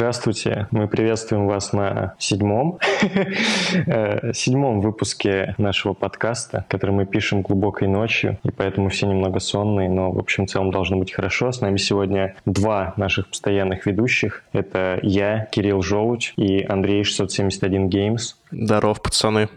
[0.00, 2.78] Здравствуйте, мы приветствуем вас на седьмом,
[3.86, 9.90] э, седьмом выпуске нашего подкаста, который мы пишем глубокой ночью, и поэтому все немного сонные,
[9.90, 11.52] но в общем в целом должно быть хорошо.
[11.52, 14.42] С нами сегодня два наших постоянных ведущих.
[14.54, 18.36] Это я, Кирилл Желудь и Андрей 671 Games.
[18.50, 19.50] Здоров, пацаны.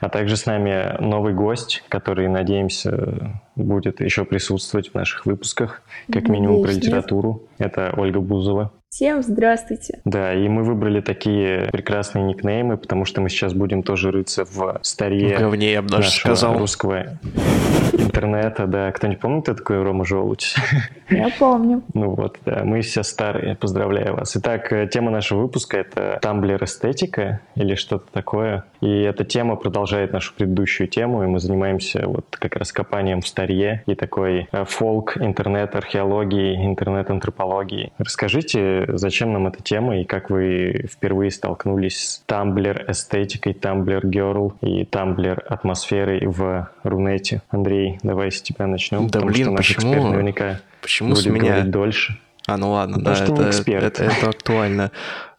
[0.00, 6.28] А также с нами новый гость, который, надеемся, будет еще присутствовать в наших выпусках, как
[6.28, 7.42] минимум про литературу.
[7.58, 8.70] Это Ольга Бузова.
[8.94, 9.98] Всем здравствуйте.
[10.04, 14.78] Да, и мы выбрали такие прекрасные никнеймы, потому что мы сейчас будем тоже рыться в
[14.82, 16.56] старе в говне, я бы даже сказал.
[16.56, 17.18] русского
[18.14, 18.66] интернета.
[18.66, 20.54] Да, кто-нибудь помнит, кто такой Рома Желудь?
[21.10, 21.82] Я помню.
[21.94, 24.36] Ну вот, да, мы все старые, поздравляю вас.
[24.36, 28.64] Итак, э, тема нашего выпуска— это тамблер эстетика или что-то такое.
[28.80, 33.28] И эта тема продолжает нашу предыдущую тему, и мы занимаемся вот как раз копанием в
[33.28, 37.92] старье и такой э, фолк, интернет-археологии, интернет-антропологии.
[37.98, 44.52] Расскажите, зачем нам эта тема и как вы впервые столкнулись с Tumblr эстетикой, Tumblr Girl
[44.60, 47.42] и Tumblr атмосферой в Рунете.
[47.50, 49.92] Андрей, давай с тебя начнем, да, потому блин, что наш почему?
[49.92, 51.52] эксперт наверняка почему будет с меня?
[51.52, 52.18] говорить дольше.
[52.46, 54.90] А, ну ладно, Потому да, что это, это, это актуально.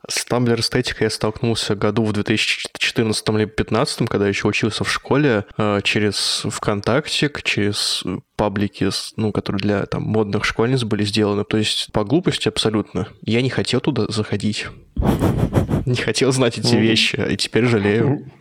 [0.08, 5.46] С Tumblr эстетикой я столкнулся году в 2014 или 2015, когда еще учился в школе,
[5.58, 8.04] э, через ВКонтакте, через
[8.36, 11.44] паблики, ну, которые для там, модных школьниц были сделаны.
[11.44, 13.08] То есть по глупости абсолютно.
[13.24, 14.68] Я не хотел туда заходить.
[15.86, 18.32] Не хотел знать эти вещи, и теперь жалею.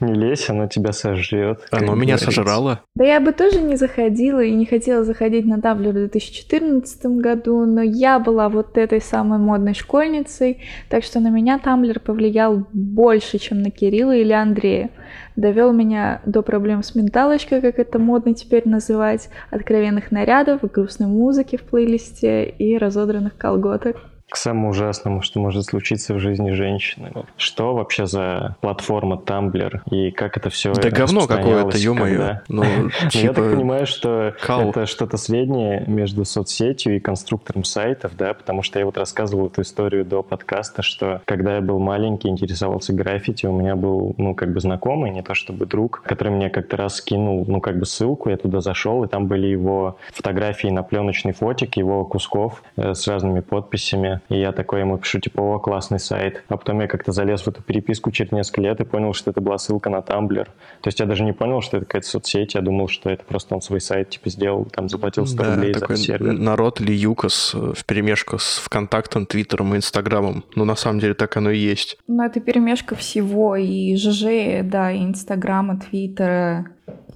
[0.00, 1.66] Не лезь, оно тебя сожрет.
[1.70, 2.30] Оно меня говорится.
[2.30, 2.80] сожрало.
[2.94, 7.64] Да я бы тоже не заходила и не хотела заходить на таблер в 2014 году,
[7.64, 13.38] но я была вот этой самой модной школьницей, так что на меня Тамблер повлиял больше,
[13.38, 14.90] чем на Кирилла или Андрея.
[15.36, 21.56] Довел меня до проблем с менталочкой, как это модно теперь называть, откровенных нарядов, грустной музыки
[21.56, 23.96] в плейлисте и разодранных колготок.
[24.28, 27.12] К самому ужасному, что может случиться в жизни женщины.
[27.36, 32.40] Что вообще за платформа Tumblr и как это все Да говно какое-то, ё-моё.
[32.48, 38.16] Ну, Ну, я так типа, понимаю, что это что-то среднее между соцсетью и конструктором сайтов,
[38.16, 42.28] да, потому что я вот рассказывал эту историю до подкаста, что когда я был маленький,
[42.28, 46.50] интересовался граффити, у меня был, ну, как бы знакомый, не то чтобы друг, который мне
[46.50, 50.68] как-то раз скинул, ну, как бы ссылку, я туда зашел, и там были его фотографии
[50.68, 55.40] на пленочный фотик, его кусков э, с разными подписями, и я такой ему пишу, типа,
[55.40, 56.42] о, классный сайт.
[56.48, 59.40] А потом я как-то залез в эту переписку через несколько лет и понял, что это
[59.40, 60.44] была ссылка на Tumblr.
[60.44, 63.54] То есть я даже не понял, что это какая-то соцсеть, я думал, что это просто
[63.54, 66.32] он свой сайт, типа, сделал, там, заплатил 100 Да, рублей за такой сервер.
[66.32, 70.44] народ или Юкос в перемешку с ВКонтактом, Твиттером и Инстаграмом.
[70.54, 71.96] Ну, на самом деле, так оно и есть.
[72.06, 76.66] Ну, это перемешка всего, и ЖЖ, да, и Инстаграма, Твиттера,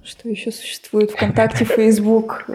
[0.03, 2.45] что еще существует, ВКонтакте, Фейсбук.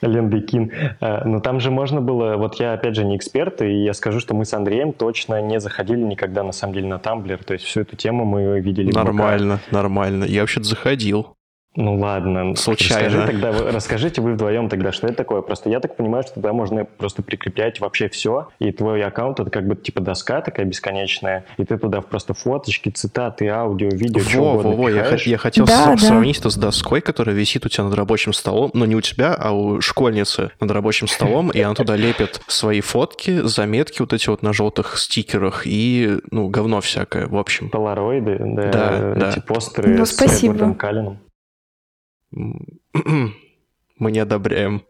[0.00, 0.72] Лендекин.
[1.00, 4.20] А, Но там же можно было, вот я опять же не эксперт, и я скажу,
[4.20, 7.64] что мы с Андреем точно не заходили никогда на самом деле на Tumblr, то есть
[7.64, 8.92] всю эту тему мы видели.
[8.92, 10.24] Нормально, нормально.
[10.24, 11.36] Я вообще-то заходил.
[11.76, 12.56] Ну ладно.
[12.56, 13.04] Случайно.
[13.06, 15.40] Расскажи тогда, вы- расскажите вы вдвоем тогда, что это такое.
[15.40, 19.50] Просто я так понимаю, что туда можно просто прикреплять вообще все, и твой аккаунт это
[19.50, 24.52] как бы типа доска такая бесконечная, и ты туда просто фоточки, цитаты, аудио, видео, Во,
[24.54, 26.06] угодно во, во, я, я хотел Да, с- да.
[26.08, 29.32] сравнить это с доской, которая висит у тебя над рабочим столом, но не у тебя,
[29.38, 34.28] а у школьницы над рабочим столом, и она туда лепит свои фотки, заметки вот эти
[34.28, 37.70] вот на желтых стикерах и, ну, говно всякое, в общем.
[37.70, 39.28] Полароиды, да, Да, да.
[39.30, 40.54] эти постеры Ну, с спасибо.
[40.54, 41.18] Эдвардом Каллином.
[42.32, 44.82] Мы не одобряем.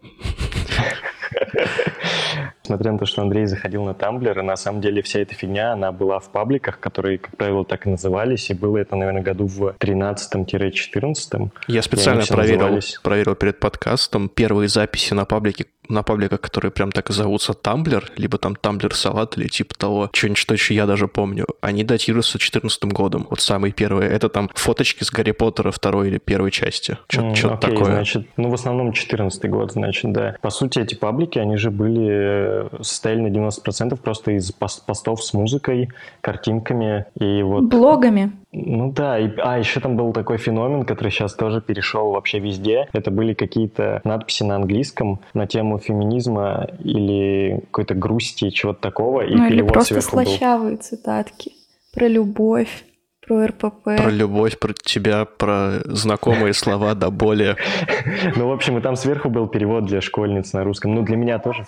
[2.63, 5.73] Несмотря на то, что Андрей заходил на Тамблер, и на самом деле вся эта фигня,
[5.73, 9.47] она была в пабликах, которые, как правило, так и назывались, и было это, наверное, году
[9.47, 11.51] в 13-14.
[11.67, 13.01] Я специально проверил, назывались.
[13.03, 18.11] проверил перед подкастом первые записи на паблике, на пабликах, которые прям так и зовутся Тамблер,
[18.17, 21.47] либо там Тамблер Салат или типа того, что-нибудь, что еще я даже помню.
[21.61, 23.27] Они датируются 14 годом.
[23.31, 24.11] Вот самые первые.
[24.11, 26.97] Это там фоточки с Гарри Поттера второй или первой части.
[27.09, 27.93] Что-то, М, что-то окей, такое.
[27.93, 30.37] значит, ну, в основном 14 год, значит, да.
[30.41, 35.23] По сути, эти паблики, они же были, э, состояли на 90% просто из пос- постов
[35.25, 38.33] с музыкой, картинками, и вот Блогами.
[38.53, 42.89] Ну да, и, а еще там был такой феномен, который сейчас тоже перешел вообще везде.
[42.93, 49.21] Это были какие-то надписи на английском на тему феминизма или какой-то грусти, чего-то такого.
[49.21, 50.25] И ну или просто сверху был.
[50.25, 51.53] слащавые цитатки
[51.95, 52.85] про любовь,
[53.27, 53.85] про РПП.
[53.85, 57.57] Про любовь, про тебя, про знакомые слова до боли.
[58.37, 60.95] Ну, в общем, и там сверху был перевод для школьниц на русском.
[60.95, 61.67] Ну, для меня тоже.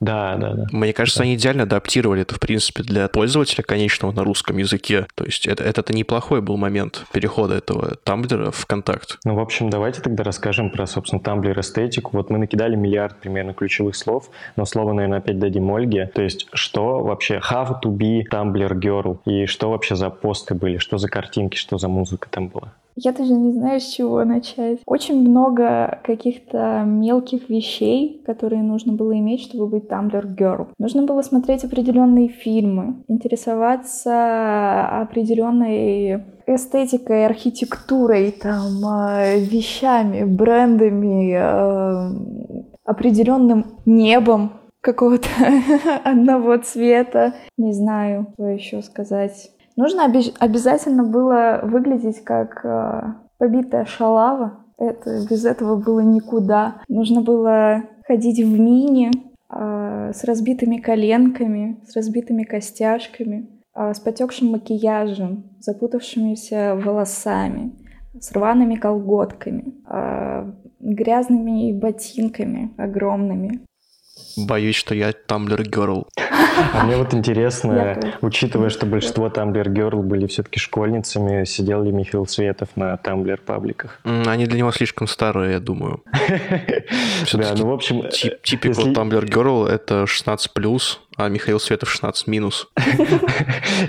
[0.00, 0.66] Да, да, да.
[0.72, 1.24] Мне кажется, Да.
[1.24, 5.06] они идеально адаптировали это, в принципе, для пользователя конечного на русском языке.
[5.14, 9.18] То есть это, это неплохой был момент перехода этого Тамблера в контакт.
[9.24, 12.16] Ну, в общем, давайте тогда расскажем про, собственно, Tumblr эстетику.
[12.16, 16.06] Вот мы накидали миллиард примерно ключевых слов, но слово, наверное, опять дадим Ольге.
[16.06, 19.18] То есть, что вообще how to be Tumblr girl?
[19.26, 20.78] И что вообще за посты были?
[20.78, 21.56] Что за картинки?
[21.56, 22.72] Что за музыка там была?
[23.02, 24.80] Я даже не знаю, с чего начать.
[24.84, 30.66] Очень много каких-то мелких вещей, которые нужно было иметь, чтобы быть Tumblr Girl.
[30.78, 43.78] Нужно было смотреть определенные фильмы, интересоваться определенной эстетикой, архитектурой, там, э, вещами, брендами, э, определенным
[43.86, 45.28] небом какого-то
[46.04, 47.32] одного цвета.
[47.56, 49.52] Не знаю, что еще сказать.
[49.80, 54.62] Нужно оби- обязательно было выглядеть как э, побитая шалава.
[54.76, 56.82] Это без этого было никуда.
[56.88, 59.10] Нужно было ходить в мини
[59.48, 67.72] э, с разбитыми коленками, с разбитыми костяшками, э, с потекшим макияжем, запутавшимися волосами,
[68.20, 73.60] с рваными колготками, э, грязными ботинками огромными.
[74.46, 76.04] Боюсь, что я Tumblr Girl.
[76.72, 82.26] А мне вот интересно, учитывая, что большинство Tumblr Girl были все-таки школьницами, сидел ли Михаил
[82.26, 84.00] Светов на Tumblr пабликах?
[84.04, 86.02] Они для него слишком старые, я думаю.
[87.32, 92.66] Да, ну, в общем, Тип, типикал Tumblr Girl это 16+, а Михаил Светов 16-.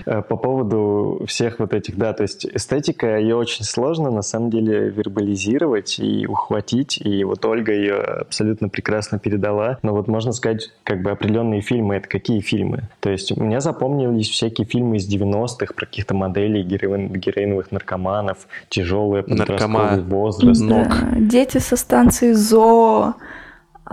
[0.05, 4.49] Э, По поводу всех вот этих, да, то есть эстетика, ее очень сложно на самом
[4.49, 10.71] деле вербализировать и ухватить, и вот Ольга ее абсолютно прекрасно передала, но вот можно сказать,
[10.83, 12.89] как бы определенные фильмы, это какие фильмы?
[12.99, 18.47] То есть у меня запомнились всякие фильмы из 90-х про каких-то моделей героин- героиновых наркоманов,
[18.69, 20.61] тяжелый подростковый Наркома- возраст.
[20.61, 20.87] Ног.
[20.89, 23.13] Да, Дети со станции ЗОО,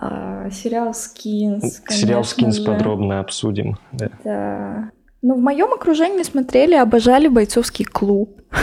[0.00, 1.82] а, сериал Скинс.
[1.88, 2.64] Сериал «Скинс» же.
[2.64, 3.76] подробно обсудим.
[3.92, 4.08] да.
[4.24, 4.90] Да.
[5.20, 8.40] Ну, в моем окружении смотрели, обожали бойцовский клуб.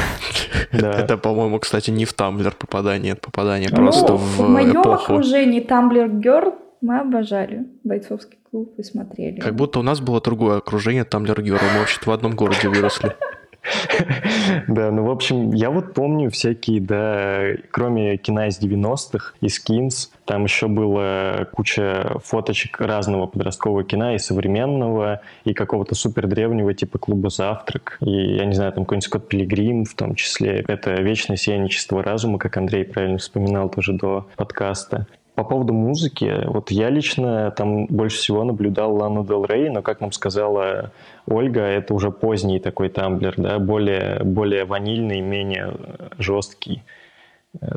[0.72, 0.92] Да.
[0.92, 5.14] Это, по-моему, кстати, не в Tumblr попадание, это попадание Ну, просто в в моем эпоху.
[5.14, 9.40] окружении Tumblr Girl мы обожали бойцовский клуб и смотрели.
[9.40, 13.16] Как будто у нас было другое окружение Tumblr Girl, мы вообще в одном городе выросли.
[14.67, 17.41] Да, ну, в общем, я вот помню всякие, да,
[17.71, 24.17] кроме кино из 90-х и скинс, там еще было куча фоточек разного подросткового кино и
[24.17, 29.27] современного, и какого-то супер древнего типа клуба «Завтрак», и, я не знаю, там какой-нибудь Скотт
[29.27, 30.63] Пилигрим в том числе.
[30.67, 35.07] Это «Вечное сияние чистого разума», как Андрей правильно вспоминал тоже до подкаста.
[35.36, 40.00] По поводу музыки, вот я лично там больше всего наблюдал Лану Дел Рей, но, как
[40.00, 40.92] нам сказала
[41.28, 46.84] Ольга, это уже поздний такой тамблер, да, более, более ванильный, менее э, жесткий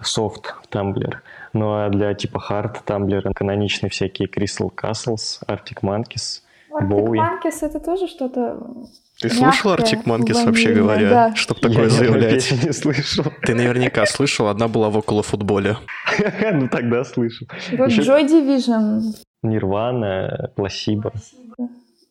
[0.02, 1.22] софт тамблер.
[1.52, 7.18] Ну а для типа хард тамблера каноничные всякие Crystal Castles, Arctic Monkeys, Боуи.
[7.18, 8.58] Манкис это тоже что-то...
[9.20, 11.10] Ты мягкое, Arctic Monkeys, вообще говоря?
[11.10, 11.34] да.
[11.34, 12.34] Чтоб Я такое одной заявлять.
[12.34, 13.24] песни не слышал.
[13.42, 15.76] Ты наверняка слышал, одна была в около футболе.
[16.52, 17.48] Ну тогда слышал.
[17.72, 19.00] Вот Ещё- Joy Division.
[19.42, 21.12] Нирвана, Пласибо.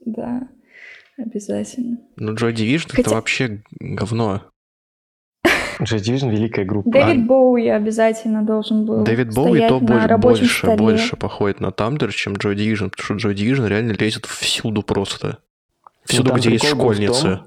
[0.06, 0.48] Да,
[1.18, 1.98] обязательно.
[2.18, 4.44] Ну, Joy Division это вообще говно.
[5.80, 6.90] Joy Division великая группа.
[6.92, 12.56] Дэвид Боуи обязательно должен был Дэвид Боуи то больше, больше походит на Tumblr, чем Joy
[12.56, 15.38] Division, потому что Joy Division реально лезет всюду просто.
[16.08, 17.22] Всюду, Ну, где есть школьницы.
[17.22, 17.40] том,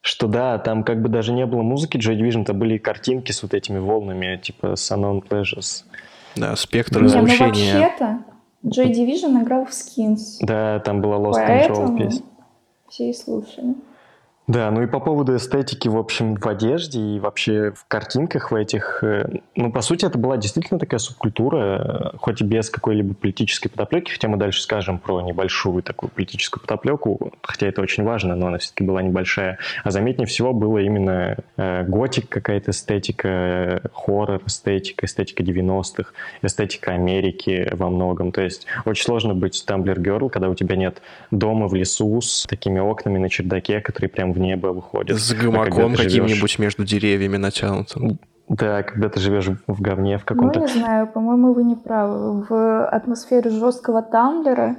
[0.00, 3.42] Что да, там как бы даже не было музыки Joy Division, это были картинки с
[3.42, 4.74] вот этими волнами, типа
[5.12, 5.84] on Pleasures.
[6.36, 7.48] Да, спектр Не, ну излучения.
[7.80, 8.18] вообще-то
[8.64, 12.22] Joy Division играл в Skins, Да, там была Lost Control поэтому песня.
[12.88, 13.74] все и слушали.
[14.46, 18.54] Да, ну и по поводу эстетики, в общем, в одежде и вообще в картинках в
[18.54, 23.14] этих, э, ну, по сути, это была действительно такая субкультура, э, хоть и без какой-либо
[23.14, 28.36] политической подоплеки, хотя мы дальше скажем про небольшую такую политическую подоплеку, хотя это очень важно,
[28.36, 29.58] но она все-таки была небольшая.
[29.82, 37.70] А заметнее всего было именно э, готик какая-то эстетика, хоррор эстетика, эстетика 90-х, эстетика Америки
[37.72, 38.30] во многом.
[38.30, 42.78] То есть очень сложно быть Girl, когда у тебя нет дома в лесу с такими
[42.78, 45.18] окнами на чердаке, которые прям в небо выходят.
[45.18, 48.18] С А гамаком живешь- каким-нибудь между деревьями натянутым.
[48.48, 50.60] Да, когда ты живешь в говне в Ну, каком-то.
[50.60, 52.44] не знаю, по-моему, вы не правы.
[52.48, 54.76] В атмосфере жесткого тамблера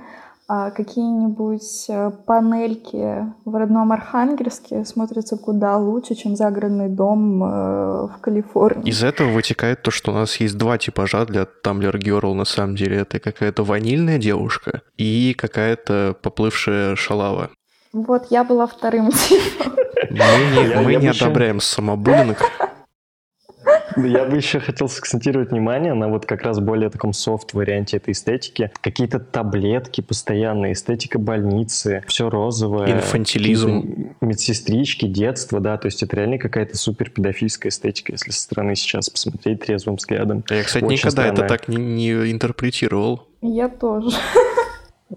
[0.48, 7.48] а, какие-нибудь а, панельки в родном Архангельске смотрятся куда лучше, чем загородный дом э,
[8.08, 8.88] в Калифорнии.
[8.92, 12.76] Из этого вытекает то, что у нас есть два типажа для Tumblr Girl на самом
[12.76, 12.98] деле.
[12.98, 17.50] Это какая-то ванильная девушка и какая-то поплывшая шалава.
[17.96, 19.74] Вот я была вторым типом.
[20.10, 22.40] Мы не, Я- мы я не бы еще- одобряем самобуллинг.
[23.96, 28.70] Я бы еще хотел сакцентировать внимание на вот как раз более таком софт-варианте этой эстетики.
[28.82, 32.92] Какие-то таблетки постоянные, эстетика больницы, все розовое.
[32.92, 34.16] Инфантилизм.
[34.20, 39.10] Медсестрички, детство, да, то есть это реально какая-то супер педофильская эстетика, если со стороны сейчас
[39.10, 40.44] посмотреть трезвым взглядом.
[40.50, 41.46] Я, кстати, Очень никогда странная.
[41.46, 43.30] это так не, не интерпретировал.
[43.42, 44.10] Я тоже.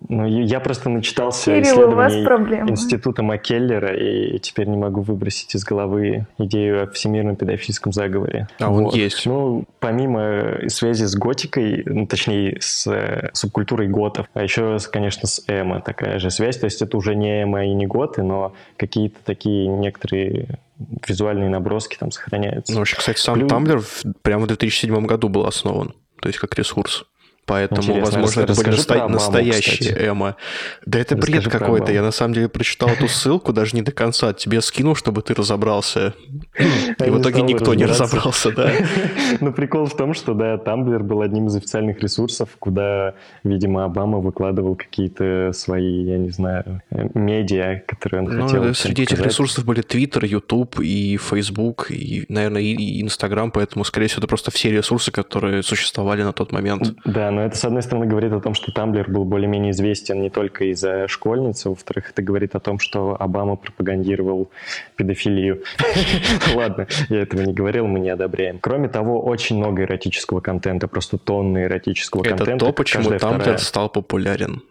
[0.09, 6.27] Ну, я просто начитался Кирилл, исследований Института Маккеллера, и теперь не могу выбросить из головы
[6.37, 8.49] идею о всемирном педофильском заговоре.
[8.59, 8.93] А вот.
[8.93, 9.25] он есть.
[9.25, 15.43] Ну, помимо связи с готикой, ну, точнее, с э, субкультурой готов, а еще, конечно, с
[15.49, 16.59] эмо такая же связь.
[16.59, 20.59] То есть это уже не эмо и не готы, но какие-то такие некоторые
[21.07, 22.75] визуальные наброски там сохраняются.
[22.75, 23.51] Ну, вообще, кстати, сам Плюс...
[23.51, 27.07] Tumblr прямо в 2007 году был основан, то есть как ресурс.
[27.49, 30.07] Поэтому, Интересно, возможно, это были наста- Обаму, настоящие кстати.
[30.07, 30.37] эмо.
[30.85, 31.93] Да это расскажи бред какой-то.
[31.93, 34.35] Я на самом деле прочитал эту ссылку даже не до конца.
[34.35, 36.13] Тебе скинул, чтобы ты разобрался.
[36.59, 38.71] И в итоге никто не разобрался, да.
[39.41, 43.15] Ну, прикол в том, что, да, Тамблер был одним из официальных ресурсов, куда,
[43.45, 49.21] видимо, Обама выкладывал какие-то свои, я не знаю, медиа, которые он хотел Ну, среди этих
[49.21, 54.51] ресурсов были Twitter, YouTube и Facebook, и, наверное, и Instagram, поэтому, скорее всего, это просто
[54.51, 56.95] все ресурсы, которые существовали на тот момент.
[57.05, 60.29] Да, но это, с одной стороны, говорит о том, что Тамблер был более-менее известен не
[60.29, 64.51] только из-за школьницы, во-вторых, это говорит о том, что Обама пропагандировал
[64.97, 65.63] педофилию.
[66.57, 68.59] Ладно, я этого не говорил, мы не одобряем.
[68.59, 72.51] Кроме того, очень много эротического контента, просто тонны эротического контента.
[72.51, 74.63] Это то, почему Тамблер стал популярен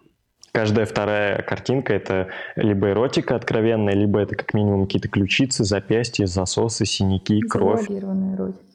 [0.52, 6.84] каждая вторая картинка это либо эротика откровенная, либо это как минимум какие-то ключицы, запястья, засосы,
[6.84, 7.88] синяки, кровь.
[7.88, 8.67] эротика.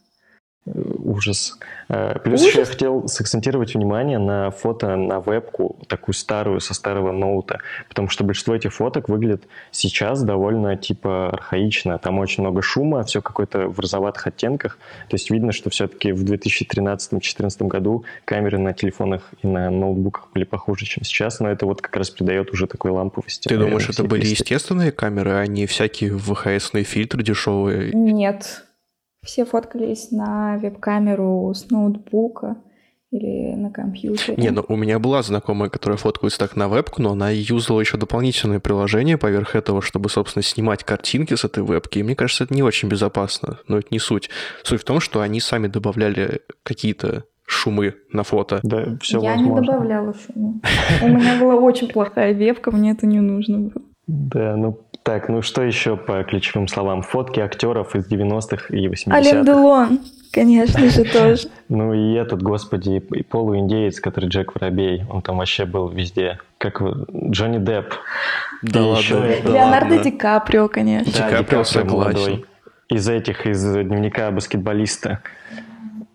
[0.65, 1.57] Ужас.
[1.89, 2.49] Э, плюс Ужас?
[2.51, 8.07] еще я хотел сакцентировать внимание на фото на вебку, такую старую, со старого ноута, потому
[8.07, 11.97] что большинство этих фоток выглядит сейчас довольно типа архаично.
[11.97, 14.77] Там очень много шума, все какое-то в розоватых оттенках.
[15.09, 20.45] То есть видно, что все-таки в 2013-2014 году камеры на телефонах и на ноутбуках были
[20.45, 23.49] похуже, чем сейчас, но это вот как раз придает уже такой ламповости.
[23.49, 27.91] Ты думаешь, это были естественные камеры, а не всякие ВХСные фильтры дешевые?
[27.91, 28.63] Нет.
[29.23, 32.57] Все фоткались на веб-камеру с ноутбука
[33.11, 34.35] или на компьютере.
[34.37, 37.97] Не, ну у меня была знакомая, которая фоткается так на вебку, но она юзала еще
[37.97, 41.99] дополнительное приложение поверх этого, чтобы, собственно, снимать картинки с этой вебки.
[41.99, 44.29] И мне кажется, это не очень безопасно, но это не суть.
[44.63, 48.59] Суть в том, что они сами добавляли какие-то шумы на фото.
[48.63, 49.61] Да, все Я возможно.
[49.61, 50.61] не добавляла шумы.
[51.01, 53.85] У меня была очень плохая вебка, мне это не нужно было.
[54.07, 57.01] Да, ну так, ну что еще по ключевым словам?
[57.01, 59.15] Фотки актеров из 90-х и 80-х.
[59.15, 59.99] Ален Делон,
[60.31, 61.49] конечно же, тоже.
[61.69, 66.39] Ну и этот, господи, и полуиндеец, который Джек Воробей, он там вообще был везде.
[66.57, 67.93] Как Джонни Депп.
[68.61, 69.27] Да ладно.
[69.45, 71.11] Леонардо Ди Каприо, конечно.
[71.11, 72.45] Ди Каприо согласен.
[72.89, 75.21] Из этих, из дневника баскетболиста.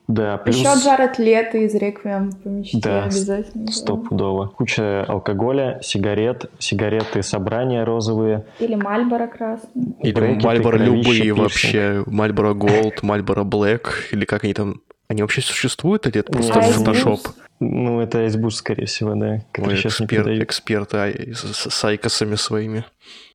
[0.08, 0.56] Да, плюс...
[0.56, 3.70] Еще Джаред Лето из Реквием по мечте да, обязательно.
[3.70, 4.46] стопудово.
[4.46, 8.46] Куча алкоголя, сигарет, сигареты Sobranie розовые.
[8.58, 9.94] Или Мальборо красный.
[10.02, 12.02] Или Мальборо любые вообще.
[12.06, 14.80] Marlboro Gold, Marlboro Black, или как они там...
[15.08, 17.20] Они вообще существуют или это просто фотошоп?
[17.60, 19.42] Ну, это Ice Boost, скорее всего, да.
[19.58, 22.84] Ой, эксперт, эксперт а, с, с IQOS ами своими.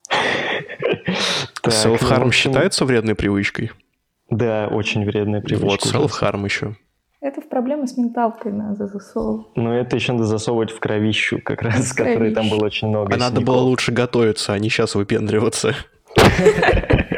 [1.70, 3.72] Self-harm ну, считается вредной привычкой?
[4.30, 5.98] Да, очень вредная привычка.
[5.98, 6.76] Вот, self-harm еще.
[7.22, 9.48] Это в проблемы с менталкой надо засовывать.
[9.56, 13.14] Ну, это еще надо засовывать в кровищу, как раз, в которой там было очень много
[13.14, 15.74] А надо было лучше готовиться, а не сейчас выпендриваться.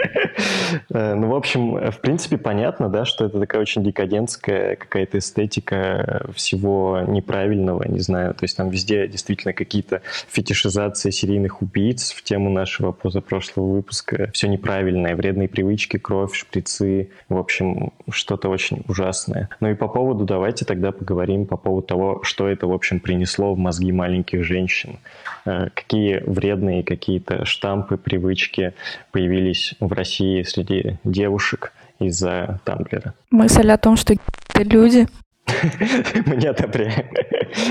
[0.90, 6.26] Э, ну, в общем, в принципе, понятно, да, что это такая очень декадентская какая-то эстетика
[6.34, 8.34] всего неправильного, не знаю.
[8.34, 14.30] То есть там везде действительно какие-то фетишизации серийных убийц в тему нашего позапрошлого выпуска.
[14.34, 17.10] Все неправильное, вредные привычки, кровь, шприцы.
[17.30, 19.50] В общем, что-то очень ужасное.
[19.60, 23.54] Ну и по поводу, давайте тогда поговорим по поводу того, что это, в общем, принесло
[23.54, 25.00] в мозги маленьких женщин.
[25.46, 28.74] Э, какие вредные какие-то штампы, привычки
[29.12, 33.14] появились в России среди девушек из-за Тамблера.
[33.32, 34.16] Мысль о том, что
[34.56, 35.08] люди
[36.26, 37.06] мы не одобряем.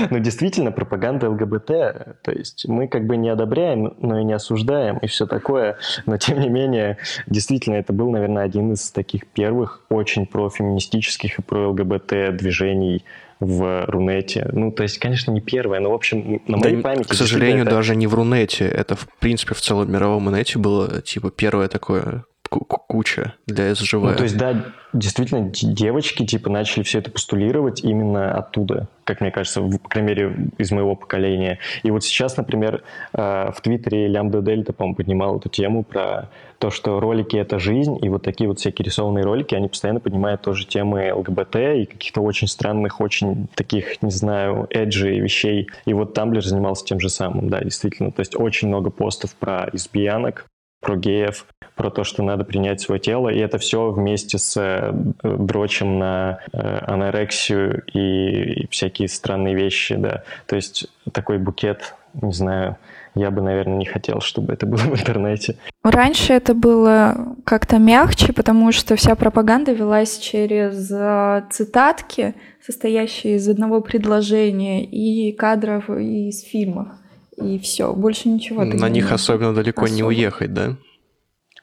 [0.09, 1.67] Но действительно, пропаганда ЛГБТ,
[2.21, 5.77] то есть мы как бы не одобряем, но и не осуждаем, и все такое.
[6.05, 11.41] Но тем не менее, действительно, это был, наверное, один из таких первых очень профеминистических и
[11.41, 13.03] про ЛГБТ движений
[13.41, 14.49] в Рунете.
[14.53, 17.09] Ну, то есть, конечно, не первое, но, в общем, на моей да, памяти...
[17.09, 17.71] К сожалению, это...
[17.71, 18.65] даже не в Рунете.
[18.65, 22.23] Это, в принципе, в целом мировом инете было, типа, первое такое
[22.59, 23.93] куча для СЖВ.
[23.93, 29.31] Ну, то есть, да, действительно, девочки, типа, начали все это постулировать именно оттуда, как мне
[29.31, 31.59] кажется, по крайней мере, из моего поколения.
[31.83, 32.83] И вот сейчас, например,
[33.13, 37.97] э, в Твиттере Лямбда Дельта, по-моему, поднимал эту тему про то, что ролики— это жизнь,
[38.01, 42.21] и вот такие вот всякие рисованные ролики, они постоянно поднимают тоже темы ЛГБТ и каких-то
[42.21, 45.67] очень странных, очень таких, не знаю, эджи вещей.
[45.85, 48.11] И вот Тамблер занимался тем же самым, да, действительно.
[48.11, 50.47] То есть очень много постов про избиянок,
[50.85, 54.93] про геев, про то, что надо принять свое тело, и это все вместе с э,
[55.23, 60.23] дрочем на э, анорексию и всякие странные вещи, да.
[60.45, 62.77] То есть такой букет, не знаю,
[63.15, 65.57] я бы, наверное, не хотел, чтобы это было в интернете.
[65.83, 73.49] Раньше это было как-то мягче, потому что вся пропаганда велась через э, цитатки, состоящие из
[73.49, 76.89] одного предложения и кадров из фильмов.
[77.37, 78.63] И все, больше ничего.
[78.63, 79.95] На них особенно далеко особо.
[79.95, 80.75] не уехать, да?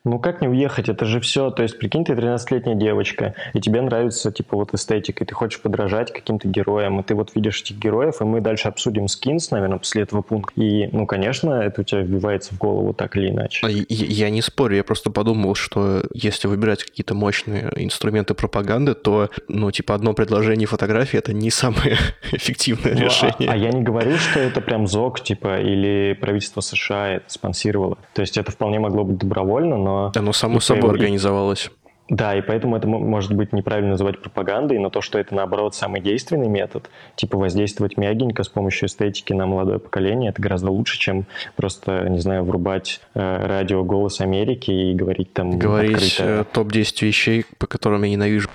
[0.05, 0.89] Ну как не уехать?
[0.89, 1.51] Это же все.
[1.51, 5.61] То есть, прикинь, ты 13-летняя девочка, и тебе нравится, типа, вот эстетика, и ты хочешь
[5.61, 9.79] подражать каким-то героям, и ты вот видишь этих героев, и мы дальше обсудим скинс, наверное,
[9.79, 10.61] после этого пункта.
[10.61, 13.65] И, ну, конечно, это у тебя вбивается в голову так или иначе.
[13.69, 19.31] Я, я не спорю, я просто подумал, что если выбирать какие-то мощные инструменты пропаганды, то,
[19.47, 21.97] ну, типа, одно предложение фотографии— это не самое
[22.33, 23.49] эффективное ну, решение.
[23.49, 27.99] А, а я не говорю, что это прям ЗОГ, типа, или правительство США это спонсировало.
[28.15, 30.13] То есть это вполне могло быть добровольно, но но...
[30.15, 30.93] Оно само собой и...
[30.95, 31.71] организовалось.
[32.09, 36.03] Да, и поэтому это может быть неправильно называть пропагандой, но то, что это, наоборот, самый
[36.03, 41.25] действенный метод, типа воздействовать мягенько с помощью эстетики на молодое поколение, это гораздо лучше, чем
[41.57, 47.47] просто, не знаю, врубать э, радио «Голос Америки» и говорить там Говорить э, топ-10 вещей,
[47.59, 48.51] по которым я ненавижу.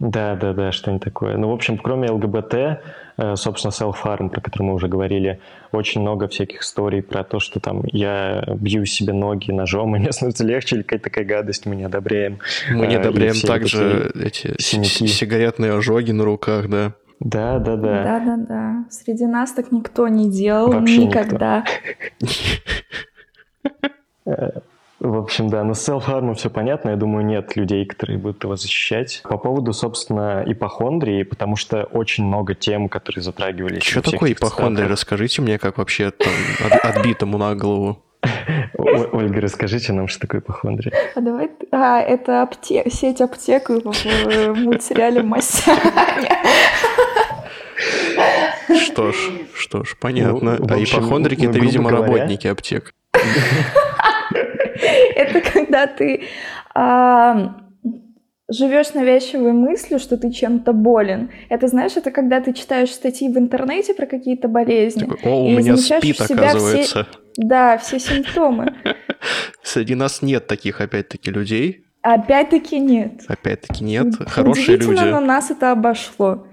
[0.00, 1.36] Да, да, да, что-нибудь такое.
[1.36, 2.54] Ну, в общем, кроме ЛГБТ,
[3.18, 5.40] э, собственно, self-harm, про который мы уже говорили,
[5.72, 10.10] очень много всяких историй про то, что там я бью себе ноги ножом, и мне
[10.10, 12.38] становится легче, или какая-то такая гадость, мы не одобряем.
[12.70, 15.06] Мы не э, одобряем также эти синяки.
[15.06, 16.94] сигаретные ожоги на руках, да.
[17.20, 18.02] Да, да, да.
[18.02, 18.84] Да, да, да.
[18.88, 21.66] Среди нас так никто не делал Вообще никогда.
[24.24, 24.62] Никто.
[25.00, 26.90] В общем, да, но с self-harm все понятно.
[26.90, 29.22] Я думаю, нет людей, которые будут его защищать.
[29.24, 33.82] По поводу, собственно, ипохондрии, потому что очень много тем, которые затрагивались.
[33.82, 34.88] Что такое ипохондрия?
[34.88, 36.30] Расскажите мне, как вообще там
[36.82, 38.02] отбитому на голову.
[38.76, 40.92] Ольга, расскажите нам, что такое ипохондрия.
[41.14, 41.50] А давай...
[41.72, 46.36] А, это аптек, сеть аптек в мультсериале «Масяня».
[48.68, 49.16] Что ж,
[49.54, 50.58] что ж, понятно.
[50.58, 52.94] Ну, а ипохондрики– это, видимо, работники аптек.
[55.16, 56.24] Это когда ты
[56.74, 57.56] а,
[58.48, 61.30] живешь навязчивой мыслью, что ты чем-то болен.
[61.48, 65.00] Это, знаешь, это когда ты читаешь статьи в интернете про какие-то болезни.
[65.00, 67.04] Такой, О, у и меня спит, оказывается.
[67.04, 68.74] Все, да, все симптомы.
[69.62, 71.84] Среди нас нет таких, опять-таки, людей.
[72.02, 73.22] Опять-таки нет.
[73.28, 74.14] Опять-таки нет.
[74.26, 75.00] Хорошие люди.
[75.00, 76.46] но нас это обошло.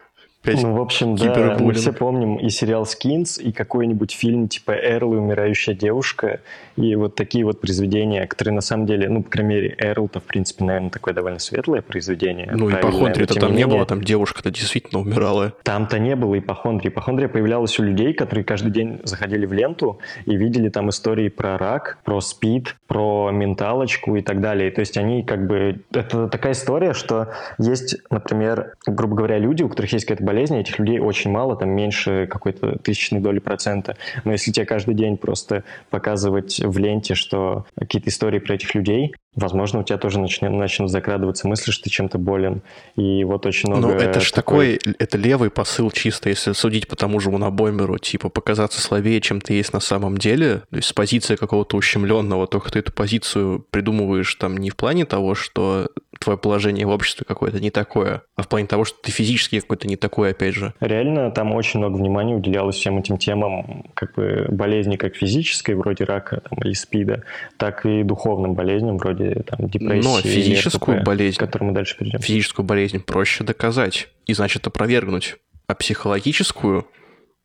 [0.48, 4.72] Опять ну, в общем, да, мы все помним и сериал «Скинс», и какой-нибудь фильм типа
[4.72, 6.40] «Эрл и умирающая девушка»,
[6.78, 10.24] и вот такие вот произведения, которые на самом деле, ну, по крайней мере, «Эрл»-то, в
[10.24, 12.50] принципе, наверное, такое довольно светлое произведение.
[12.52, 15.52] Ну, ипохондрии-то там не было, там девушка-то действительно умирала.
[15.64, 16.88] Там-то не было ипохондрии.
[16.88, 21.58] Ипохондрия появлялась у людей, которые каждый день заходили в ленту и видели там истории про
[21.58, 24.70] рак, про спид, про менталочку и так далее.
[24.70, 25.80] То есть они как бы...
[25.92, 30.78] Это такая история, что есть, например, грубо говоря, люди, у которых есть какая-то болезнь, этих
[30.78, 33.96] людей очень мало, там меньше какой-то тысячной доли процента.
[34.24, 39.14] Но если тебе каждый день просто показывать в ленте, что какие-то истории про этих людей,
[39.34, 42.62] возможно, у тебя тоже начнет, начнут закрадываться мысли, что ты чем-то болен.
[42.96, 43.88] И вот очень много...
[43.88, 44.78] Ну, это же такой...
[44.78, 44.94] такой...
[44.98, 49.54] Это левый посыл чисто, если судить по тому же Унабоймеру, типа показаться слабее, чем ты
[49.54, 50.62] есть на самом деле.
[50.70, 55.04] То есть с позиции какого-то ущемленного, только ты эту позицию придумываешь там не в плане
[55.04, 59.10] того, что твое положение в обществе какое-то не такое, а в плане того, что ты
[59.10, 60.74] физически какой-то не такой, опять же.
[60.80, 66.04] Реально там очень много внимания уделялось всем этим темам, как бы болезни как физической, вроде
[66.04, 67.24] рака там, или СПИДа,
[67.56, 70.06] так и духовным болезням, вроде там, депрессии.
[70.06, 72.20] Но физическую РПП, болезнь, к которой мы дальше перейдем.
[72.20, 75.36] Физическую болезнь проще доказать и, значит, опровергнуть.
[75.66, 76.86] А психологическую,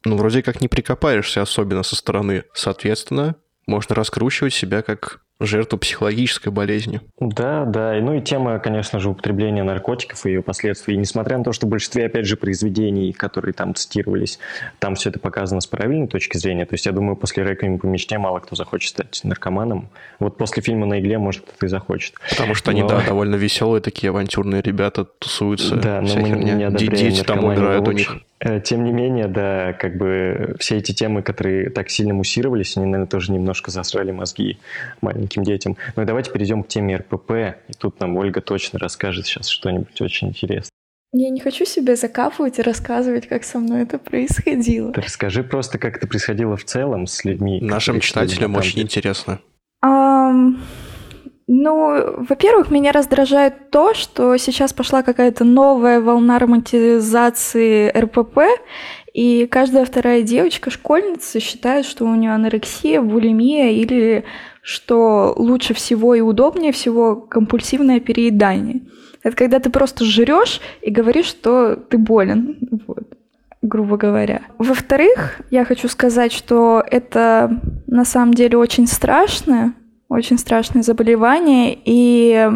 [0.05, 2.43] ну, вроде как не прикопаешься особенно со стороны.
[2.53, 3.35] Соответственно,
[3.67, 7.01] можно раскручивать себя как жертву психологической болезни.
[7.19, 7.93] Да, да.
[8.01, 10.95] Ну и тема, конечно же, употребления наркотиков и ее последствий.
[10.95, 14.39] И несмотря на то, что в большинстве, опять же, произведений, которые там цитировались,
[14.79, 16.65] там все это показано с правильной точки зрения.
[16.65, 19.89] То есть я думаю, после «Реквиема по мечте» мало кто захочет стать наркоманом.
[20.19, 22.15] Вот после фильма «На игле», может, кто-то и захочет.
[22.29, 22.77] Потому что но...
[22.77, 25.75] они, да, довольно веселые такие авантюрные ребята, тусуются.
[25.75, 26.71] Да, но мы херня.
[26.71, 28.17] Дети там умирают у них.
[28.45, 32.87] Э, тем не менее, да, как бы все эти темы, которые так сильно муссировались, они,
[32.87, 34.57] наверное, тоже немножко засрали мозги
[34.99, 35.77] маленьким детям.
[35.95, 37.31] Ну и давайте перейдем к теме РПП.
[37.69, 40.69] И тут нам Ольга точно расскажет сейчас что-нибудь очень интересное.
[41.13, 44.91] Я не хочу себя закапывать и рассказывать, как со мной это происходило.
[44.91, 47.59] Ты расскажи просто, как это происходило в целом с людьми.
[47.61, 49.39] Нашим читателям очень интересно.
[49.85, 50.57] Um,
[51.47, 58.39] ну, во-первых, меня раздражает то, что сейчас пошла какая-то новая волна романтизации РПП,
[59.13, 64.23] и каждая вторая девочка, школьница, считает, что у нее анорексия, булимия или
[64.61, 68.81] что лучше всего и удобнее всего компульсивное переедание.
[69.21, 72.57] Это когда ты просто жрешь и говоришь, что ты болен.
[72.87, 73.07] Вот
[73.63, 74.41] грубо говоря.
[74.57, 79.73] Во-вторых, я хочу сказать, что это на самом деле очень страшно,
[80.13, 82.49] очень страшное заболевание, и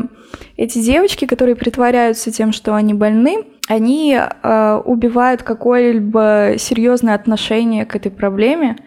[0.56, 7.96] эти девочки, которые притворяются тем, что они больны, они э, убивают какое-либо серьезное отношение к
[7.96, 8.78] этой проблеме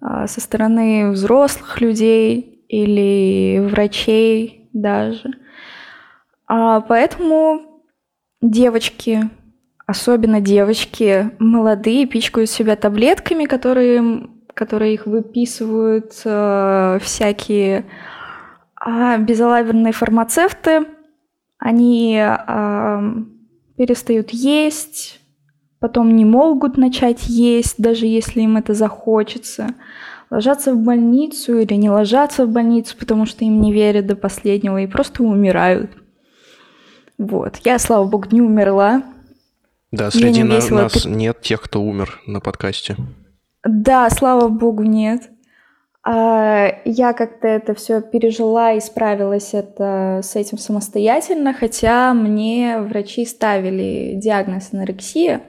[0.00, 5.30] э, со стороны взрослых людей или врачей даже.
[6.46, 7.82] А поэтому
[8.42, 9.30] девочки,
[9.86, 17.84] особенно девочки молодые, пичкают себя таблетками, которые, которые их выписывают э, всякие
[18.84, 20.86] э, безалаберные фармацевты.
[21.58, 23.12] Они э,
[23.76, 25.20] перестают есть,
[25.78, 29.68] потом не могут начать есть, даже если им это захочется.
[30.30, 34.80] Ложатся в больницу или не ложатся в больницу, потому что им не верят до последнего
[34.80, 35.90] и просто умирают.
[37.18, 37.56] Вот.
[37.64, 39.02] Я, слава богу, не умерла.
[39.90, 42.96] Да, среди на, нас нет тех, кто умер на подкасте.
[43.64, 45.30] Да, слава богу, нет.
[46.02, 53.26] А, я как-то это все пережила и справилась это, с этим самостоятельно, хотя мне врачи
[53.26, 55.42] ставили диагноз анорексия,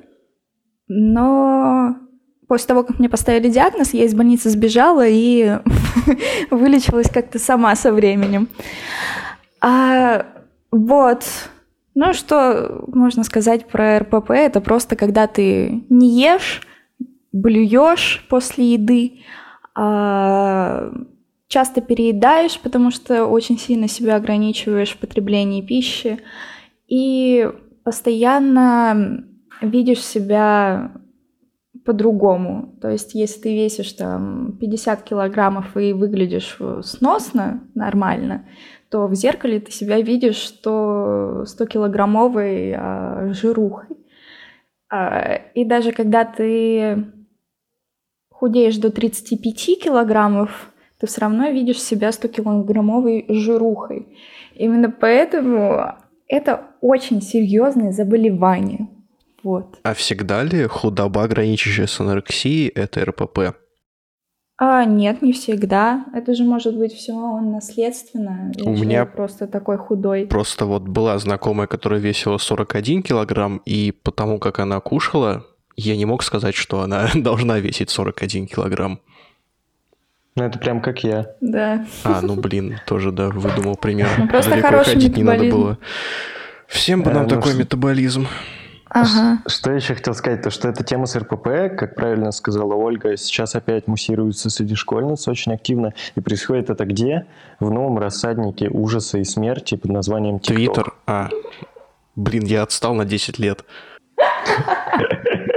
[0.90, 1.96] но
[2.50, 5.60] после того, как мне поставили диагноз, я из больницы сбежала и
[6.52, 8.50] вылечилась как-то сама со временем.
[9.62, 10.26] А,
[10.70, 11.24] вот,
[11.96, 14.32] ну, что можно сказать про РПП?
[14.32, 16.62] Это просто когда ты не ешь,
[17.32, 19.22] блюешь после еды,
[19.76, 20.92] а
[21.48, 26.20] часто переедаешь, потому что очень сильно себя ограничиваешь в потреблении пищи,
[26.88, 27.50] и
[27.84, 29.26] постоянно
[29.62, 30.92] видишь себя
[31.86, 32.78] по-другому.
[32.82, 38.46] То есть, если ты весишь там 50 килограммов и выглядишь сносно, нормально,
[38.90, 43.98] то в зеркале ты себя видишь что 100-килограммовой а, жирухой.
[44.90, 47.06] А, и даже когда ты
[48.42, 54.18] худеешь до 35 килограммов, ты все равно видишь себя 100-килограммовой жирухой.
[54.56, 55.94] Именно поэтому
[56.28, 58.88] это очень серьезное заболевание.
[59.44, 59.78] Вот.
[59.84, 63.56] А всегда ли худоба, граничащая с анорексией, это РПП?
[64.58, 66.06] А, нет, не всегда.
[66.16, 68.52] Это же может быть все наследственно.
[68.64, 70.26] У меня просто такой худой.
[70.26, 75.46] Просто вот была знакомая, которая весила 41 килограмм, и потому как она кушала,
[75.82, 79.00] я не мог сказать, что она должна весить 41 килограмм.
[80.36, 81.36] Ну, это прям как я.
[81.42, 81.86] Да.
[82.06, 84.08] А, ну, блин, тоже, да, выдумал пример.
[84.18, 85.78] Ну, просто Далеко ходить не надо было.
[86.68, 88.28] Всем бы нам ну, такой метаболизм.
[88.88, 89.42] Ага.
[89.46, 93.56] Что еще хотел сказать, то что эта тема с РПП, как правильно сказала Ольга, сейчас
[93.56, 95.94] опять муссируется среди школьниц очень активно.
[96.16, 97.26] И происходит это где?
[97.60, 100.56] В новом рассаднике ужаса и смерти под названием TikTok.
[100.56, 100.94] Твиттер?
[101.08, 101.30] А,
[102.16, 103.66] блин, я отстал на 10 лет.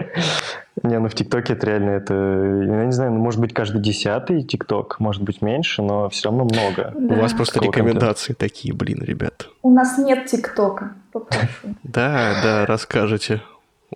[0.83, 4.43] Не, ну в ТикТоке это реально, это, я не знаю, ну, может быть, каждый десятый
[4.43, 6.93] ТикТок, может быть, меньше, но все равно много.
[6.97, 7.15] Да.
[7.15, 9.49] У вас просто рекомендации такие, блин, ребят.
[9.63, 11.49] У нас нет ТикТока, попрошу.
[11.85, 13.43] Да, да, расскажите,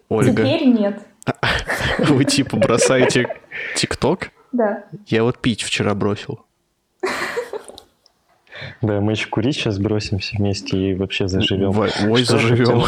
[0.08, 0.44] Ольга.
[0.44, 1.02] Теперь нет.
[1.98, 3.28] Вы типа бросаете
[3.74, 4.30] ТикТок?
[4.52, 4.84] Да.
[5.06, 6.40] Я вот пить вчера бросил.
[8.82, 11.78] Да, мы еще курить сейчас бросим все вместе и вообще заживем.
[11.78, 12.84] Ой, заживем.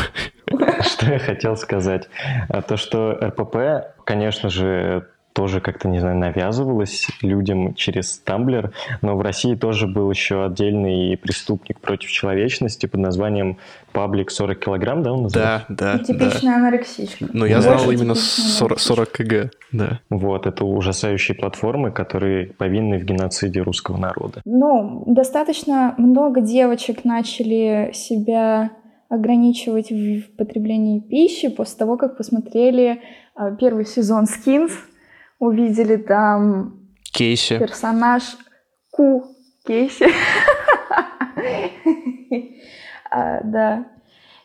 [0.82, 2.08] Что я хотел сказать?
[2.48, 9.16] А то, что РПП, конечно же, тоже как-то, не знаю, навязывалось людям через Тамблер, но
[9.16, 13.58] в России тоже был еще отдельный преступник против человечности под названием
[13.92, 15.66] Паблик 40 килограмм, да, он называется?
[15.68, 16.04] Да, да.
[16.04, 16.56] Типичная да.
[16.56, 17.26] анорексичка.
[17.32, 20.00] Но я знал именно 40, 40 кг, да.
[20.10, 24.42] Вот, это ужасающие платформы, которые повинны в геноциде русского народа.
[24.44, 28.70] Ну, достаточно много девочек начали себя
[29.08, 33.02] ограничивать в потреблении пищи после того, как посмотрели
[33.34, 34.70] а, первый сезон Skins,
[35.40, 36.80] увидели там
[37.12, 37.58] Кейси.
[37.58, 38.22] персонаж
[38.92, 39.24] Ку
[39.66, 40.06] Кейси.
[43.10, 43.86] а, да.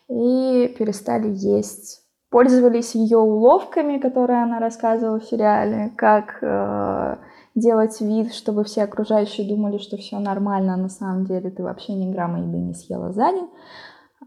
[0.09, 7.15] И перестали есть пользовались ее уловками, которые она рассказывала в сериале, как э,
[7.55, 11.93] делать вид, чтобы все окружающие думали, что все нормально, а на самом деле ты вообще
[11.93, 13.49] ни грамма еды не съела за день.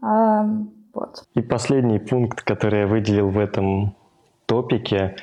[0.01, 0.43] А,
[0.91, 1.23] вот.
[1.35, 3.95] И последний пункт, который я выделил в этом
[4.47, 5.15] топике,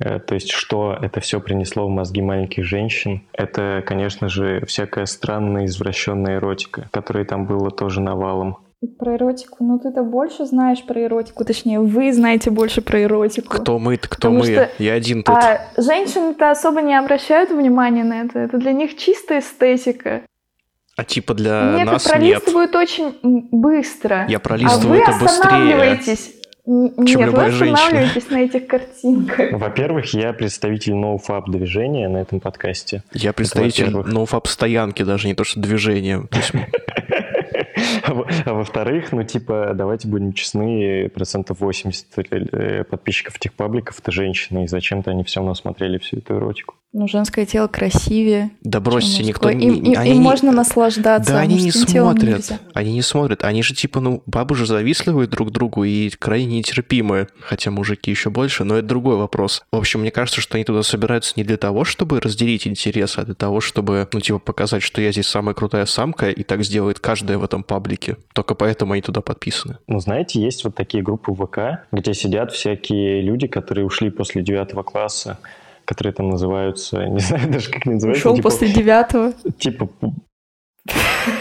[0.00, 5.06] э, то есть что это все принесло в мозги маленьких женщин, это, конечно же, всякая
[5.06, 8.56] странная извращенная эротика, которой там было тоже навалом.
[8.98, 13.48] Про эротику, ну ты-то больше знаешь про эротику, точнее, вы знаете больше про эротику.
[13.48, 14.44] Кто мы-то, кто Потому мы?
[14.46, 15.36] Что, Я один тут.
[15.36, 20.22] А женщины-то особо не обращают внимания на это, это для них чистая эстетика.
[20.96, 22.82] А типа для нет, нас пролистывают нет.
[22.82, 24.26] очень быстро.
[24.28, 25.26] Я пролистываю а это быстрее.
[25.26, 26.34] останавливаетесь.
[26.64, 29.52] Чем Нет, любая вы останавливаетесь на этих картинках.
[29.52, 33.02] Во-первых, я представитель NoFap движения на этом подкасте.
[33.12, 36.28] Я представитель NoFap стоянки, даже не то что движения.
[38.44, 44.64] А, во-вторых, ну, типа, давайте будем честны, процентов 80 э, подписчиков тех пабликов это женщины,
[44.64, 46.74] и зачем-то они все равно смотрели всю эту эротику.
[46.92, 48.50] Ну, женское тело красивее.
[48.60, 49.66] Да бросьте, никто не...
[49.66, 51.32] Им, им, им можно наслаждаться.
[51.32, 52.52] Да, они не смотрят.
[52.74, 53.44] Они не смотрят.
[53.44, 57.28] Они же типа, ну, бабы же завистливые друг другу и крайне нетерпимые.
[57.40, 59.62] Хотя мужики еще больше, но это другой вопрос.
[59.72, 63.24] В общем, мне кажется, что они туда собираются не для того, чтобы разделить интересы, а
[63.24, 67.00] для того, чтобы, ну, типа, показать, что я здесь самая крутая самка, и так сделает
[67.00, 68.18] каждая в этом паблике.
[68.34, 69.78] Только поэтому они туда подписаны.
[69.86, 74.82] Ну, знаете, есть вот такие группы ВК, где сидят всякие люди, которые ушли после девятого
[74.82, 75.38] класса,
[75.92, 78.28] которые там называются, не знаю даже, как они называются.
[78.28, 79.32] Ушел типа, после девятого.
[79.58, 79.88] Типа